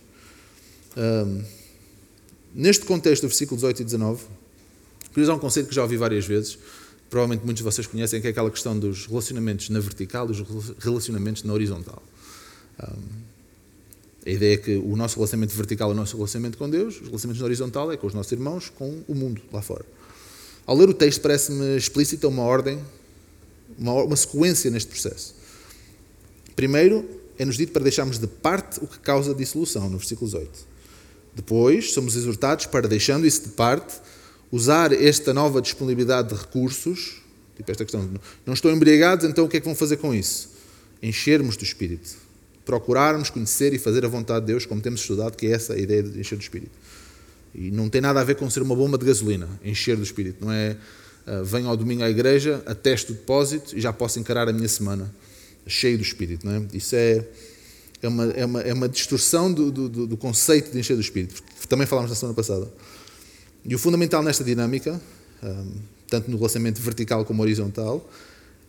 [0.95, 1.43] Um,
[2.53, 4.23] neste contexto versículo 18 e 19,
[5.09, 6.57] queria usar um conceito que já ouvi várias vezes,
[7.09, 10.75] provavelmente muitos de vocês conhecem, que é aquela questão dos relacionamentos na vertical e dos
[10.79, 12.01] relacionamentos na horizontal.
[12.81, 13.32] Um,
[14.25, 17.07] a ideia é que o nosso relacionamento vertical é o nosso relacionamento com Deus, os
[17.07, 19.85] relacionamentos na horizontal é com os nossos irmãos, com o mundo lá fora.
[20.65, 22.79] Ao ler o texto, parece-me explícita uma ordem,
[23.77, 25.35] uma, uma sequência neste processo.
[26.55, 27.05] Primeiro,
[27.37, 30.73] é-nos dito para deixarmos de parte o que causa dissolução, no versículo 18.
[31.35, 33.95] Depois, somos exortados para, deixando isso de parte,
[34.51, 37.21] usar esta nova disponibilidade de recursos,
[37.57, 38.09] tipo esta questão,
[38.45, 40.51] não estão embriagados, então o que é que vão fazer com isso?
[41.01, 42.22] Enchermos do Espírito.
[42.65, 45.77] Procurarmos conhecer e fazer a vontade de Deus, como temos estudado, que é essa a
[45.77, 46.71] ideia de encher do Espírito.
[47.53, 50.43] E não tem nada a ver com ser uma bomba de gasolina, encher do Espírito.
[50.43, 50.77] Não é
[51.27, 54.67] uh, venho ao domingo à igreja, atesto o depósito e já posso encarar a minha
[54.67, 55.13] semana
[55.67, 56.45] cheio do Espírito.
[56.45, 56.63] Não é?
[56.73, 57.25] Isso é
[58.03, 61.41] é uma, é uma, é uma distorção do, do, do conceito de encher do Espírito,
[61.69, 62.69] também falámos na semana passada.
[63.63, 64.99] E o fundamental nesta dinâmica,
[66.09, 68.07] tanto no relacionamento vertical como horizontal,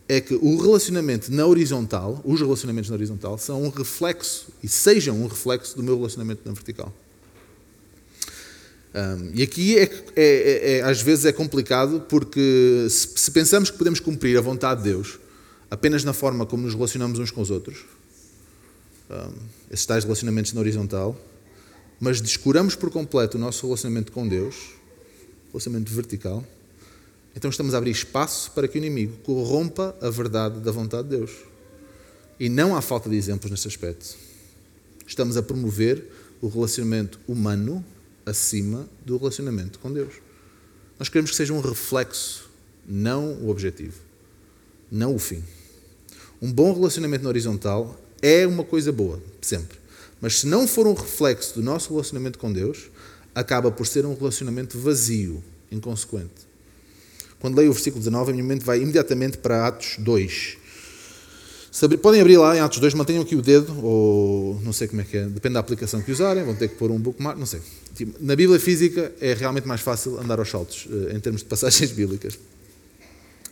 [0.08, 5.16] é que o relacionamento na horizontal, os relacionamentos na horizontal, são um reflexo e sejam
[5.22, 6.92] um reflexo do meu relacionamento na vertical.
[8.94, 13.68] Um, e aqui é, é, é, é, às vezes é complicado porque se, se, pensamos
[13.68, 15.18] que podemos cumprir a vontade de Deus
[15.68, 17.84] apenas na forma como nos relacionamos uns com os outros,
[19.10, 19.32] um,
[19.68, 21.18] esses tais relacionamentos na horizontal,
[21.98, 24.54] mas descuramos por completo o nosso relacionamento com Deus,
[25.48, 26.44] relacionamento vertical,
[27.36, 31.16] então estamos a abrir espaço para que o inimigo corrompa a verdade da vontade de
[31.16, 31.30] Deus.
[32.38, 34.16] E não há falta de exemplos nesse aspecto.
[35.06, 36.04] Estamos a promover
[36.40, 37.84] o relacionamento humano
[38.24, 40.14] acima do relacionamento com Deus.
[40.98, 42.48] Nós queremos que seja um reflexo,
[42.86, 43.98] não o objetivo,
[44.90, 45.42] não o fim.
[46.40, 49.78] Um bom relacionamento na horizontal é uma coisa boa, sempre.
[50.20, 52.90] Mas se não for um reflexo do nosso relacionamento com Deus,
[53.34, 56.43] acaba por ser um relacionamento vazio, inconsequente.
[57.40, 60.56] Quando leio o versículo 19, a minha mente vai imediatamente para Atos 2.
[62.00, 65.04] Podem abrir lá em Atos 2, mantenham aqui o dedo, ou não sei como é
[65.04, 67.60] que é, depende da aplicação que usarem, vão ter que pôr um bookmark, não sei.
[67.94, 71.48] Tipo, na Bíblia física é realmente mais fácil andar aos saltos, eh, em termos de
[71.48, 72.38] passagens bíblicas.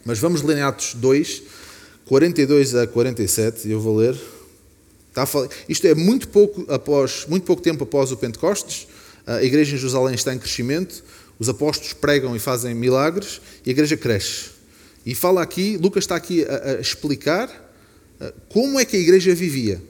[0.05, 1.43] Mas vamos ler em Atos 2,
[2.07, 4.17] 42 a 47, e eu vou ler
[5.69, 8.87] isto é muito pouco, após, muito pouco tempo após o Pentecostes,
[9.27, 11.05] a igreja em Jerusalém está em crescimento,
[11.43, 14.51] os apóstolos pregam e fazem milagres e a igreja cresce.
[15.05, 17.51] E fala aqui, Lucas está aqui a, a explicar
[18.49, 19.83] como é que a igreja vivia.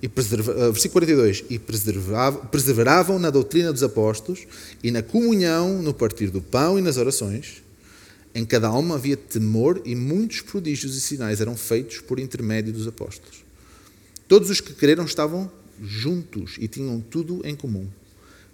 [0.00, 1.60] E preserva, versículo 42, e
[2.50, 4.46] perseveravam na doutrina dos apóstolos
[4.82, 7.62] e na comunhão, no partir do pão e nas orações.
[8.34, 12.88] Em cada alma havia temor e muitos prodígios e sinais eram feitos por intermédio dos
[12.88, 13.44] apóstolos.
[14.26, 17.86] Todos os que creram estavam juntos e tinham tudo em comum.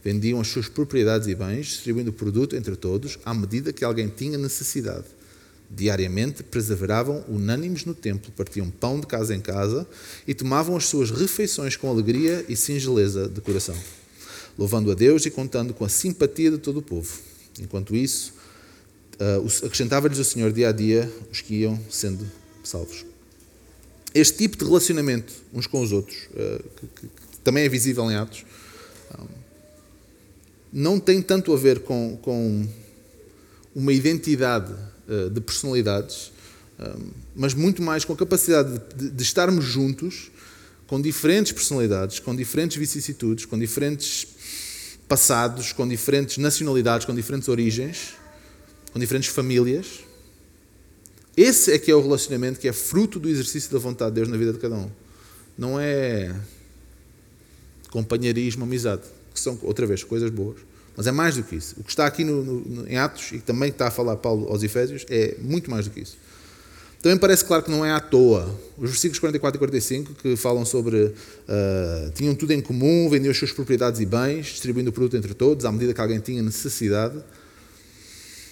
[0.08, 4.08] Vendiam as suas propriedades e bens, distribuindo o produto entre todos, à medida que alguém
[4.08, 5.04] tinha necessidade.
[5.70, 9.86] Diariamente perseveravam unânimes no templo, partiam pão de casa em casa
[10.26, 13.76] e tomavam as suas refeições com alegria e singeleza de coração,
[14.56, 17.12] louvando a Deus e contando com a simpatia de todo o povo.
[17.60, 18.32] Enquanto isso,
[19.20, 22.26] uh, acrescentava-lhes o Senhor dia a dia os que iam sendo
[22.64, 23.04] salvos.
[24.14, 26.64] Este tipo de relacionamento uns com os outros, uh,
[26.98, 27.10] que,
[27.44, 28.46] também é visível em Atos,
[30.72, 32.68] não tem tanto a ver com, com
[33.74, 34.72] uma identidade
[35.08, 36.32] uh, de personalidades,
[36.78, 40.30] um, mas muito mais com a capacidade de, de estarmos juntos
[40.86, 44.26] com diferentes personalidades, com diferentes vicissitudes, com diferentes
[45.06, 48.14] passados, com diferentes nacionalidades, com diferentes origens,
[48.92, 50.00] com diferentes famílias.
[51.36, 54.28] Esse é que é o relacionamento que é fruto do exercício da vontade de Deus
[54.28, 54.90] na vida de cada um.
[55.56, 56.34] Não é
[57.90, 59.02] companheirismo, amizade,
[59.38, 60.58] que são, outra vez, coisas boas.
[60.96, 61.76] Mas é mais do que isso.
[61.78, 64.62] O que está aqui no, no, em Atos, e também está a falar Paulo aos
[64.62, 66.16] Efésios, é muito mais do que isso.
[67.00, 68.52] Também parece claro que não é à toa.
[68.76, 73.36] Os versículos 44 e 45, que falam sobre uh, tinham tudo em comum, vendiam as
[73.36, 77.22] suas propriedades e bens, distribuindo o produto entre todos, à medida que alguém tinha necessidade.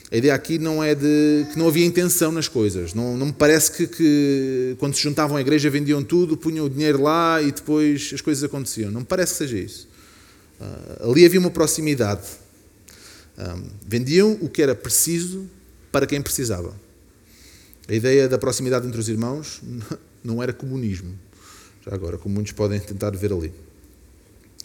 [0.09, 2.94] A ideia aqui não é de que não havia intenção nas coisas.
[2.94, 6.70] Não, não me parece que, que, quando se juntavam à igreja vendiam tudo, punham o
[6.70, 8.92] dinheiro lá e depois as coisas aconteciam.
[8.92, 9.88] Não me parece que seja isso.
[10.61, 12.27] Uh, ali havia uma proximidade.
[13.38, 15.49] Um, vendiam o que era preciso
[15.92, 16.75] para quem precisava.
[17.88, 19.61] A ideia da proximidade entre os irmãos
[20.25, 21.16] não era comunismo,
[21.85, 23.53] já agora, como muitos podem tentar ver ali.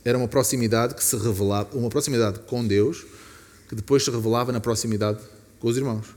[0.03, 3.05] Era uma proximidade que se revelava, uma proximidade com Deus,
[3.69, 5.19] que depois se revelava na proximidade
[5.59, 6.07] com os irmãos.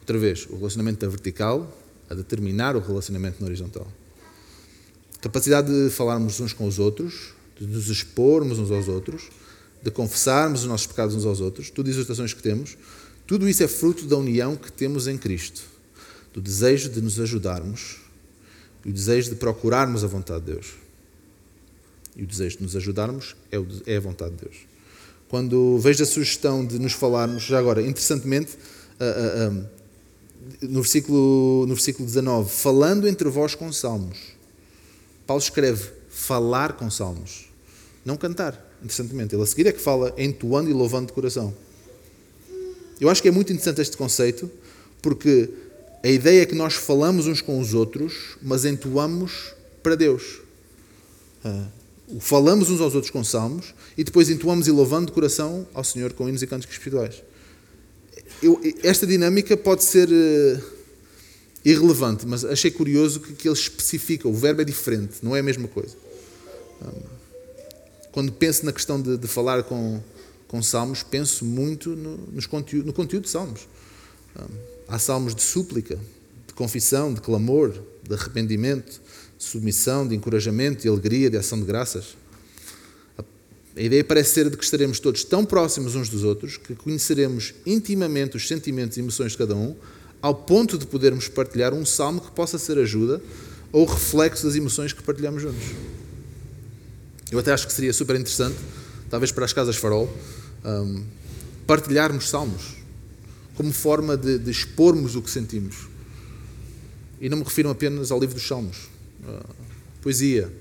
[0.00, 1.72] Outra vez, o relacionamento da vertical
[2.08, 3.86] a determinar o relacionamento na horizontal.
[5.20, 9.30] Capacidade de falarmos uns com os outros, de nos expormos uns aos outros,
[9.82, 12.76] de confessarmos os nossos pecados uns aos outros, tudo exortações que temos,
[13.26, 15.76] tudo isso é fruto da união que temos em Cristo
[16.36, 17.96] do desejo de nos ajudarmos
[18.84, 20.66] e o desejo de procurarmos a vontade de Deus.
[22.14, 24.56] E o desejo de nos ajudarmos é, é a vontade de Deus.
[25.28, 29.66] Quando vejo a sugestão de nos falarmos, já agora, interessantemente, uh, uh, uh,
[30.60, 34.18] no, versículo, no versículo 19, falando entre vós com salmos.
[35.26, 37.45] Paulo escreve falar com salmos,
[38.06, 38.64] não cantar.
[38.80, 41.52] Interessantemente, ele a seguir é que fala entoando e louvando de coração.
[43.00, 44.50] Eu acho que é muito interessante este conceito,
[45.02, 45.50] porque
[46.02, 50.40] a ideia é que nós falamos uns com os outros, mas entoamos para Deus.
[51.44, 51.66] Ah,
[52.20, 56.12] falamos uns aos outros com salmos e depois entoamos e louvando de coração ao Senhor
[56.12, 57.22] com hinos e cânticos espirituais.
[58.42, 60.62] Eu, esta dinâmica pode ser uh,
[61.64, 64.28] irrelevante, mas achei curioso que, que ele especifica.
[64.28, 65.96] O verbo é diferente, não é a mesma coisa.
[66.82, 67.15] Um,
[68.16, 70.00] quando penso na questão de, de falar com,
[70.48, 73.68] com salmos, penso muito no, nos conteúdo, no conteúdo de salmos.
[74.34, 74.46] Um,
[74.88, 75.98] Há salmos de súplica,
[76.46, 79.02] de confissão, de clamor, de arrependimento,
[79.36, 82.16] de submissão, de encorajamento, de alegria, de ação de graças.
[83.76, 87.52] A ideia parece ser de que estaremos todos tão próximos uns dos outros que conheceremos
[87.66, 89.76] intimamente os sentimentos e emoções de cada um,
[90.22, 93.20] ao ponto de podermos partilhar um salmo que possa ser ajuda
[93.70, 95.66] ou reflexo das emoções que partilhamos juntos.
[97.30, 98.56] Eu até acho que seria super interessante,
[99.10, 100.08] talvez para as casas farol,
[100.64, 101.04] um,
[101.66, 102.76] partilharmos salmos
[103.56, 105.88] como forma de, de, expormos o que sentimos.
[107.20, 108.88] E não me refiro apenas ao livro dos Salmos.
[109.26, 109.54] Uh,
[110.02, 110.52] poesia,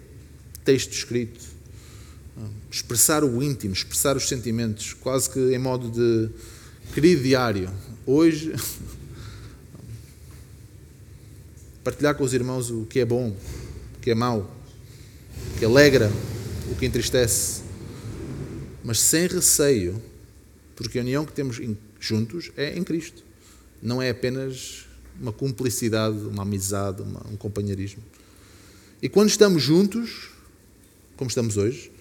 [0.64, 1.44] texto escrito,
[2.38, 6.30] uh, expressar o íntimo, expressar os sentimentos, quase que em modo de
[6.94, 7.70] querido diário.
[8.06, 8.54] Hoje,
[11.84, 13.36] partilhar com os irmãos o que é bom,
[13.98, 14.50] o que é mau,
[15.54, 16.10] o que alegra,
[16.72, 17.62] o que entristece,
[18.84, 20.02] mas sem receio,
[20.76, 21.60] porque a união que temos
[22.00, 23.24] juntos é em Cristo.
[23.82, 24.86] Não é apenas
[25.20, 28.04] uma cumplicidade, uma amizade, uma, um companheirismo.
[29.02, 30.30] E quando estamos juntos,
[31.16, 31.92] como estamos hoje,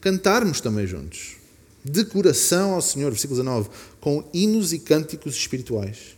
[0.00, 1.36] cantarmos também juntos,
[1.84, 3.68] de coração ao Senhor, versículo 19,
[4.00, 6.16] com hinos e cânticos espirituais.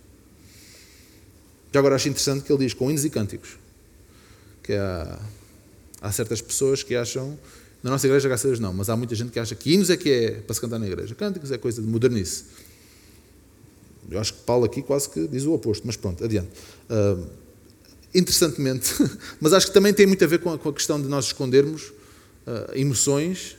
[1.73, 3.59] Já agora acho interessante que ele diz com hinos e cânticos,
[4.63, 5.21] que há,
[6.01, 7.39] há certas pessoas que acham,
[7.87, 9.91] na nossa igreja, graças a Deus não, mas há muita gente que acha que hinos
[9.91, 12.43] é que é para se cantar na igreja, cânticos é coisa de modernice.
[14.11, 16.49] Eu acho que Paulo aqui quase que diz o oposto, mas pronto, adiante.
[16.91, 17.25] Uh,
[18.13, 18.93] interessantemente,
[19.41, 21.27] mas acho que também tem muito a ver com a, com a questão de nós
[21.27, 21.91] escondermos
[22.45, 23.57] uh, emoções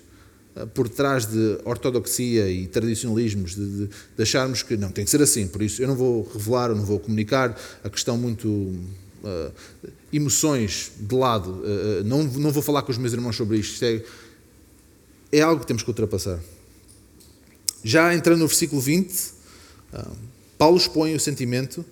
[0.57, 5.09] uh, por trás de ortodoxia e tradicionalismos, de, de, de, acharmos que não, tem que
[5.09, 8.75] ser assim, por isso eu não vou revelar, eu não vou comunicar a questão muito.
[10.11, 11.63] Emoções de lado,
[12.05, 14.03] não, não vou falar com os meus irmãos sobre isto, isto é,
[15.31, 16.39] é algo que temos que ultrapassar.
[17.83, 19.13] Já entrando no versículo 20,
[20.57, 21.85] Paulo expõe o sentimento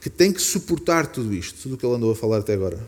[0.00, 2.78] que tem que suportar tudo isto, tudo o que ele andou a falar até agora,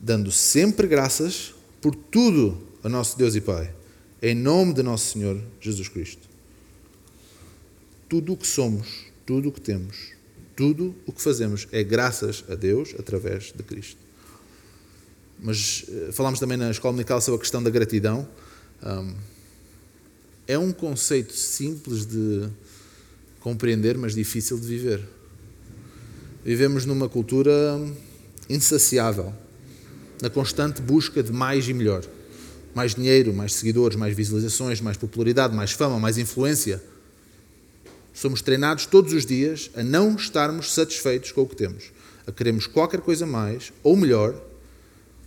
[0.00, 3.74] dando sempre graças por tudo a nosso Deus e Pai,
[4.22, 6.28] em nome de nosso Senhor Jesus Cristo.
[8.08, 10.12] Tudo o que somos, tudo o que temos,
[10.58, 13.96] tudo o que fazemos é graças a Deus através de Cristo.
[15.38, 18.26] Mas eh, falámos também na escola dominical sobre a questão da gratidão.
[20.48, 22.48] É um conceito simples de
[23.38, 25.00] compreender, mas difícil de viver.
[26.44, 27.52] Vivemos numa cultura
[28.50, 29.32] insaciável,
[30.20, 32.04] na constante busca de mais e melhor.
[32.74, 36.82] Mais dinheiro, mais seguidores, mais visualizações, mais popularidade, mais fama, mais influência.
[38.18, 41.92] Somos treinados todos os dias a não estarmos satisfeitos com o que temos,
[42.26, 44.34] a queremos qualquer coisa mais, ou melhor,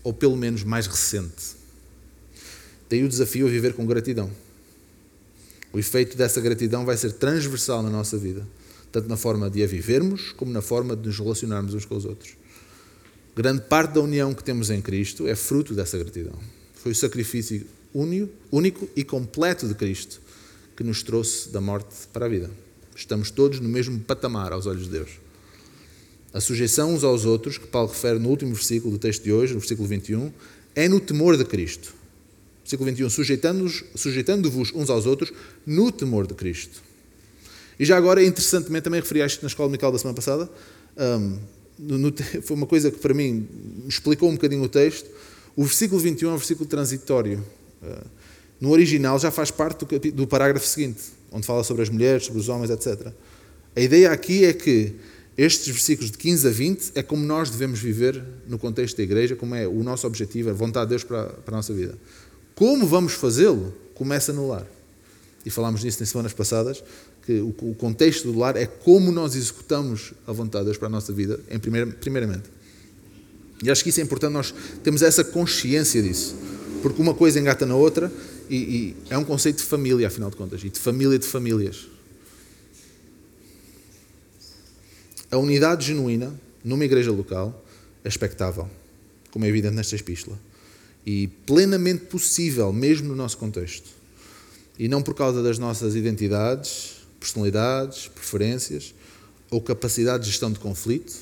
[0.03, 1.55] ou pelo menos mais recente.
[2.89, 4.29] Daí o desafio a viver com gratidão.
[5.71, 8.45] O efeito dessa gratidão vai ser transversal na nossa vida,
[8.91, 12.03] tanto na forma de a vivermos, como na forma de nos relacionarmos uns com os
[12.03, 12.33] outros.
[13.33, 16.37] Grande parte da união que temos em Cristo é fruto dessa gratidão.
[16.75, 17.65] Foi o sacrifício
[18.51, 20.19] único e completo de Cristo
[20.75, 22.49] que nos trouxe da morte para a vida.
[22.95, 25.09] Estamos todos no mesmo patamar aos olhos de Deus.
[26.33, 29.53] A sujeição uns aos outros, que Paulo refere no último versículo do texto de hoje,
[29.53, 30.31] no versículo 21,
[30.75, 31.93] é no temor de Cristo.
[32.63, 35.33] Versículo 21, sujeitando-vos sujeitando uns aos outros
[35.65, 36.81] no temor de Cristo.
[37.77, 40.49] E já agora, interessantemente, também referi a isto na escola dominical da semana passada,
[40.97, 41.39] um,
[41.79, 42.13] no,
[42.43, 43.47] foi uma coisa que para mim
[43.87, 45.09] explicou um bocadinho o texto.
[45.55, 47.43] O versículo 21 é um versículo transitório.
[47.81, 48.07] Uh,
[48.59, 51.01] no original já faz parte do, do parágrafo seguinte,
[51.31, 53.11] onde fala sobre as mulheres, sobre os homens, etc.
[53.75, 54.95] A ideia aqui é que
[55.37, 59.35] estes versículos de 15 a 20 é como nós devemos viver no contexto da igreja,
[59.35, 61.97] como é o nosso objetivo, a vontade de Deus para, para a nossa vida.
[62.53, 63.73] Como vamos fazê-lo?
[63.95, 64.67] Começa no lar.
[65.45, 66.83] E falámos nisso nas semanas passadas,
[67.25, 70.91] que o contexto do lar é como nós executamos a vontade de Deus para a
[70.91, 72.43] nossa vida, em primeira, primeiramente.
[73.63, 74.53] E acho que isso é importante, nós
[74.83, 76.35] temos essa consciência disso,
[76.81, 78.11] porque uma coisa engata na outra
[78.51, 81.87] e, e é um conceito de família, afinal de contas, e de família de famílias.
[85.31, 87.65] A unidade genuína numa igreja local
[88.03, 88.69] é expectável,
[89.31, 90.37] como é evidente nesta epístola,
[91.05, 93.89] e plenamente possível, mesmo no nosso contexto.
[94.77, 98.93] E não por causa das nossas identidades, personalidades, preferências
[99.49, 101.13] ou capacidade de gestão de conflito,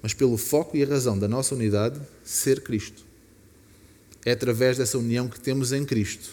[0.00, 3.09] mas pelo foco e a razão da nossa unidade ser Cristo.
[4.24, 6.30] É através dessa união que temos em Cristo,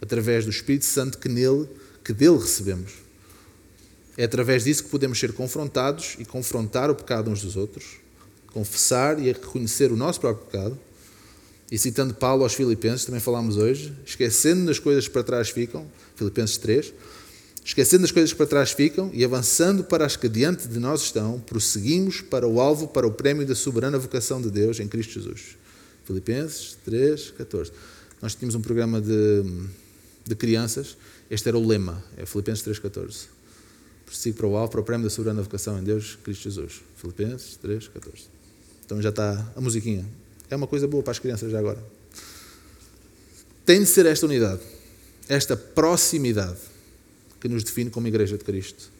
[0.00, 1.68] através do Espírito Santo que nele,
[2.04, 2.92] que dele recebemos.
[4.16, 7.96] É através disso que podemos ser confrontados e confrontar o pecado uns dos outros,
[8.52, 10.78] confessar e reconhecer o nosso próprio pecado.
[11.70, 15.86] E citando Paulo aos Filipenses, também falámos hoje, esquecendo das coisas que para trás ficam,
[16.14, 16.92] Filipenses 3,
[17.66, 21.02] Esquecendo as coisas que para trás ficam e avançando para as que diante de nós
[21.02, 25.14] estão, prosseguimos para o alvo, para o prémio da soberana vocação de Deus em Cristo
[25.14, 25.56] Jesus.
[26.06, 27.72] Filipenses 3, 14.
[28.22, 29.42] Nós tínhamos um programa de,
[30.24, 30.96] de crianças,
[31.28, 33.28] este era o lema, é Filipenses 3, 14.
[34.06, 36.80] Prossigo para o alvo, para o prémio da soberana vocação em Deus, Cristo Jesus.
[36.96, 38.22] Filipenses 3, 14.
[38.84, 40.06] Então já está a musiquinha.
[40.48, 41.82] É uma coisa boa para as crianças já agora.
[43.64, 44.62] Tem de ser esta unidade,
[45.28, 46.60] esta proximidade
[47.40, 48.92] que nos define como Igreja de Cristo.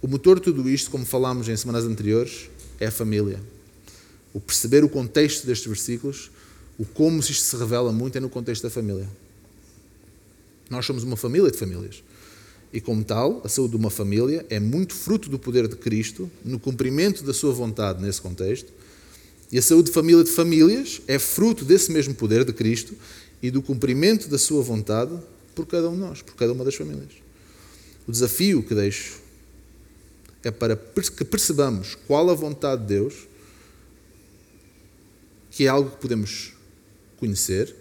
[0.00, 2.48] O motor de tudo isto, como falámos em semanas anteriores,
[2.80, 3.38] é a família.
[4.36, 6.30] O perceber o contexto destes versículos,
[6.76, 9.08] o como isto se revela muito é no contexto da família.
[10.68, 12.02] Nós somos uma família de famílias.
[12.70, 16.30] E, como tal, a saúde de uma família é muito fruto do poder de Cristo
[16.44, 18.70] no cumprimento da sua vontade nesse contexto.
[19.50, 22.92] E a saúde de família de famílias é fruto desse mesmo poder de Cristo
[23.40, 25.16] e do cumprimento da sua vontade
[25.54, 27.12] por cada um de nós, por cada uma das famílias.
[28.06, 29.18] O desafio que deixo
[30.44, 33.14] é para que percebamos qual a vontade de Deus,
[35.56, 36.52] que é algo que podemos
[37.16, 37.74] conhecer,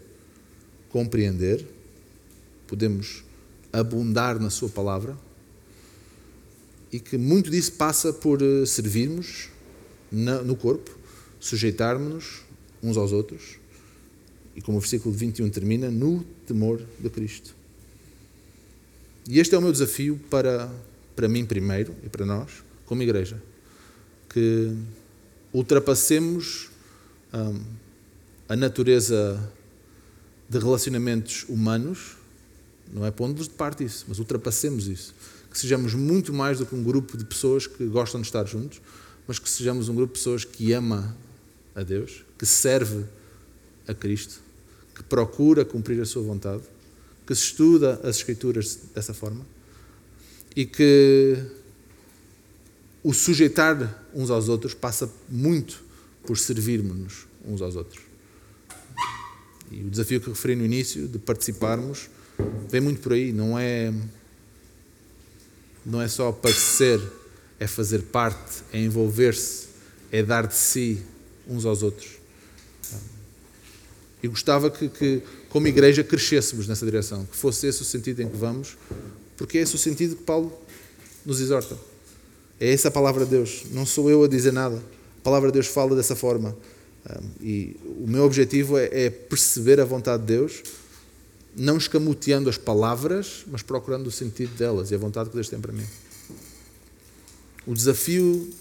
[0.87, 1.67] compreender,
[2.67, 3.21] podemos
[3.73, 5.17] abundar na Sua palavra
[6.89, 9.49] e que muito disso passa por eh, servirmos
[10.09, 10.97] no corpo,
[11.37, 12.43] sujeitarmos-nos
[12.81, 13.57] uns aos outros
[14.55, 17.53] e como o versículo 21 termina, no temor de Cristo.
[19.27, 20.73] E este é o meu desafio para,
[21.13, 23.43] para mim primeiro e para nós, como igreja.
[24.29, 24.73] Que
[25.51, 26.69] ultrapassemos
[28.47, 29.51] a natureza
[30.47, 32.17] de relacionamentos humanos,
[32.93, 35.13] não é pondo-nos de parte isso, mas ultrapassemos isso.
[35.49, 38.81] Que sejamos muito mais do que um grupo de pessoas que gostam de estar juntos,
[39.27, 41.15] mas que sejamos um grupo de pessoas que ama
[41.73, 43.05] a Deus, que serve
[43.87, 44.39] a Cristo,
[44.93, 46.63] que procura cumprir a sua vontade
[47.25, 49.45] que estuda as Escrituras dessa forma
[50.55, 51.37] e que
[53.03, 55.83] o sujeitar uns aos outros passa muito
[56.25, 58.01] por servirmos-nos uns aos outros.
[59.71, 62.09] E o desafio que referi no início, de participarmos,
[62.69, 63.93] vem muito por aí, não é.
[65.85, 67.01] não é só aparecer,
[67.59, 69.67] é fazer parte, é envolver-se,
[70.11, 71.01] é dar de si
[71.47, 72.11] uns aos outros.
[74.21, 78.29] E gostava que, que, como igreja, crescêssemos nessa direção, que fosse esse o sentido em
[78.29, 78.77] que vamos,
[79.37, 80.51] porque é esse o sentido que Paulo
[81.25, 81.77] nos exorta.
[82.59, 84.81] É essa a palavra de Deus, não sou eu a dizer nada.
[85.25, 86.55] Palavra de Deus fala dessa forma.
[87.41, 90.61] E o meu objetivo é, é perceber a vontade de Deus,
[91.57, 95.59] não escamoteando as palavras, mas procurando o sentido delas e a vontade que Deus tem
[95.59, 95.85] para mim.
[97.65, 98.53] O desafio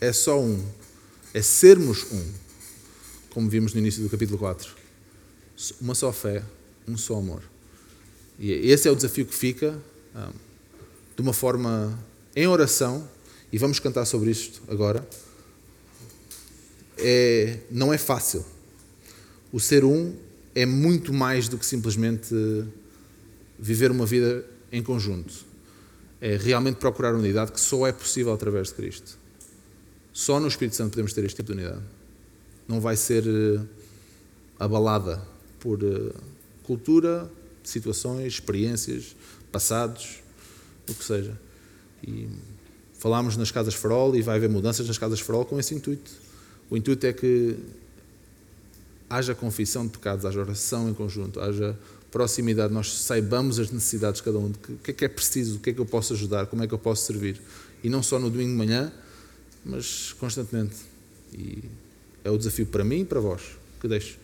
[0.00, 0.60] é só um:
[1.32, 2.24] é sermos um,
[3.30, 4.68] como vimos no início do capítulo 4.
[5.80, 6.42] Uma só fé,
[6.88, 7.44] um só amor.
[8.36, 9.78] E esse é o desafio que fica,
[11.14, 11.96] de uma forma
[12.34, 13.08] em oração,
[13.52, 15.06] e vamos cantar sobre isto agora
[17.00, 18.44] é, não é fácil.
[19.52, 20.14] O ser um
[20.54, 22.34] é muito mais do que simplesmente
[23.58, 25.34] viver uma vida em conjunto.
[26.20, 29.18] É realmente procurar unidade que só é possível através de Cristo.
[30.12, 31.82] Só no Espírito Santo podemos ter este tipo de unidade.
[32.68, 33.60] Não vai ser eh,
[34.58, 35.22] abalada
[35.58, 36.12] por eh,
[36.64, 37.30] cultura,
[37.64, 39.16] situações, experiências,
[39.50, 40.22] passados,
[40.88, 41.40] o que seja.
[42.06, 42.28] E
[42.98, 46.10] falámos nas casas farol e vai haver mudanças nas casas farol com esse intuito
[46.70, 47.56] o intuito é que
[49.08, 51.76] haja confissão de pecados, haja oração em conjunto, haja
[52.10, 55.60] proximidade, nós saibamos as necessidades de cada um, o que é que é preciso, o
[55.60, 57.40] que é que eu posso ajudar, como é que eu posso servir.
[57.82, 58.92] E não só no domingo de manhã,
[59.64, 60.76] mas constantemente.
[61.32, 61.62] E
[62.24, 63.42] é o desafio para mim e para vós
[63.80, 64.18] que deixo.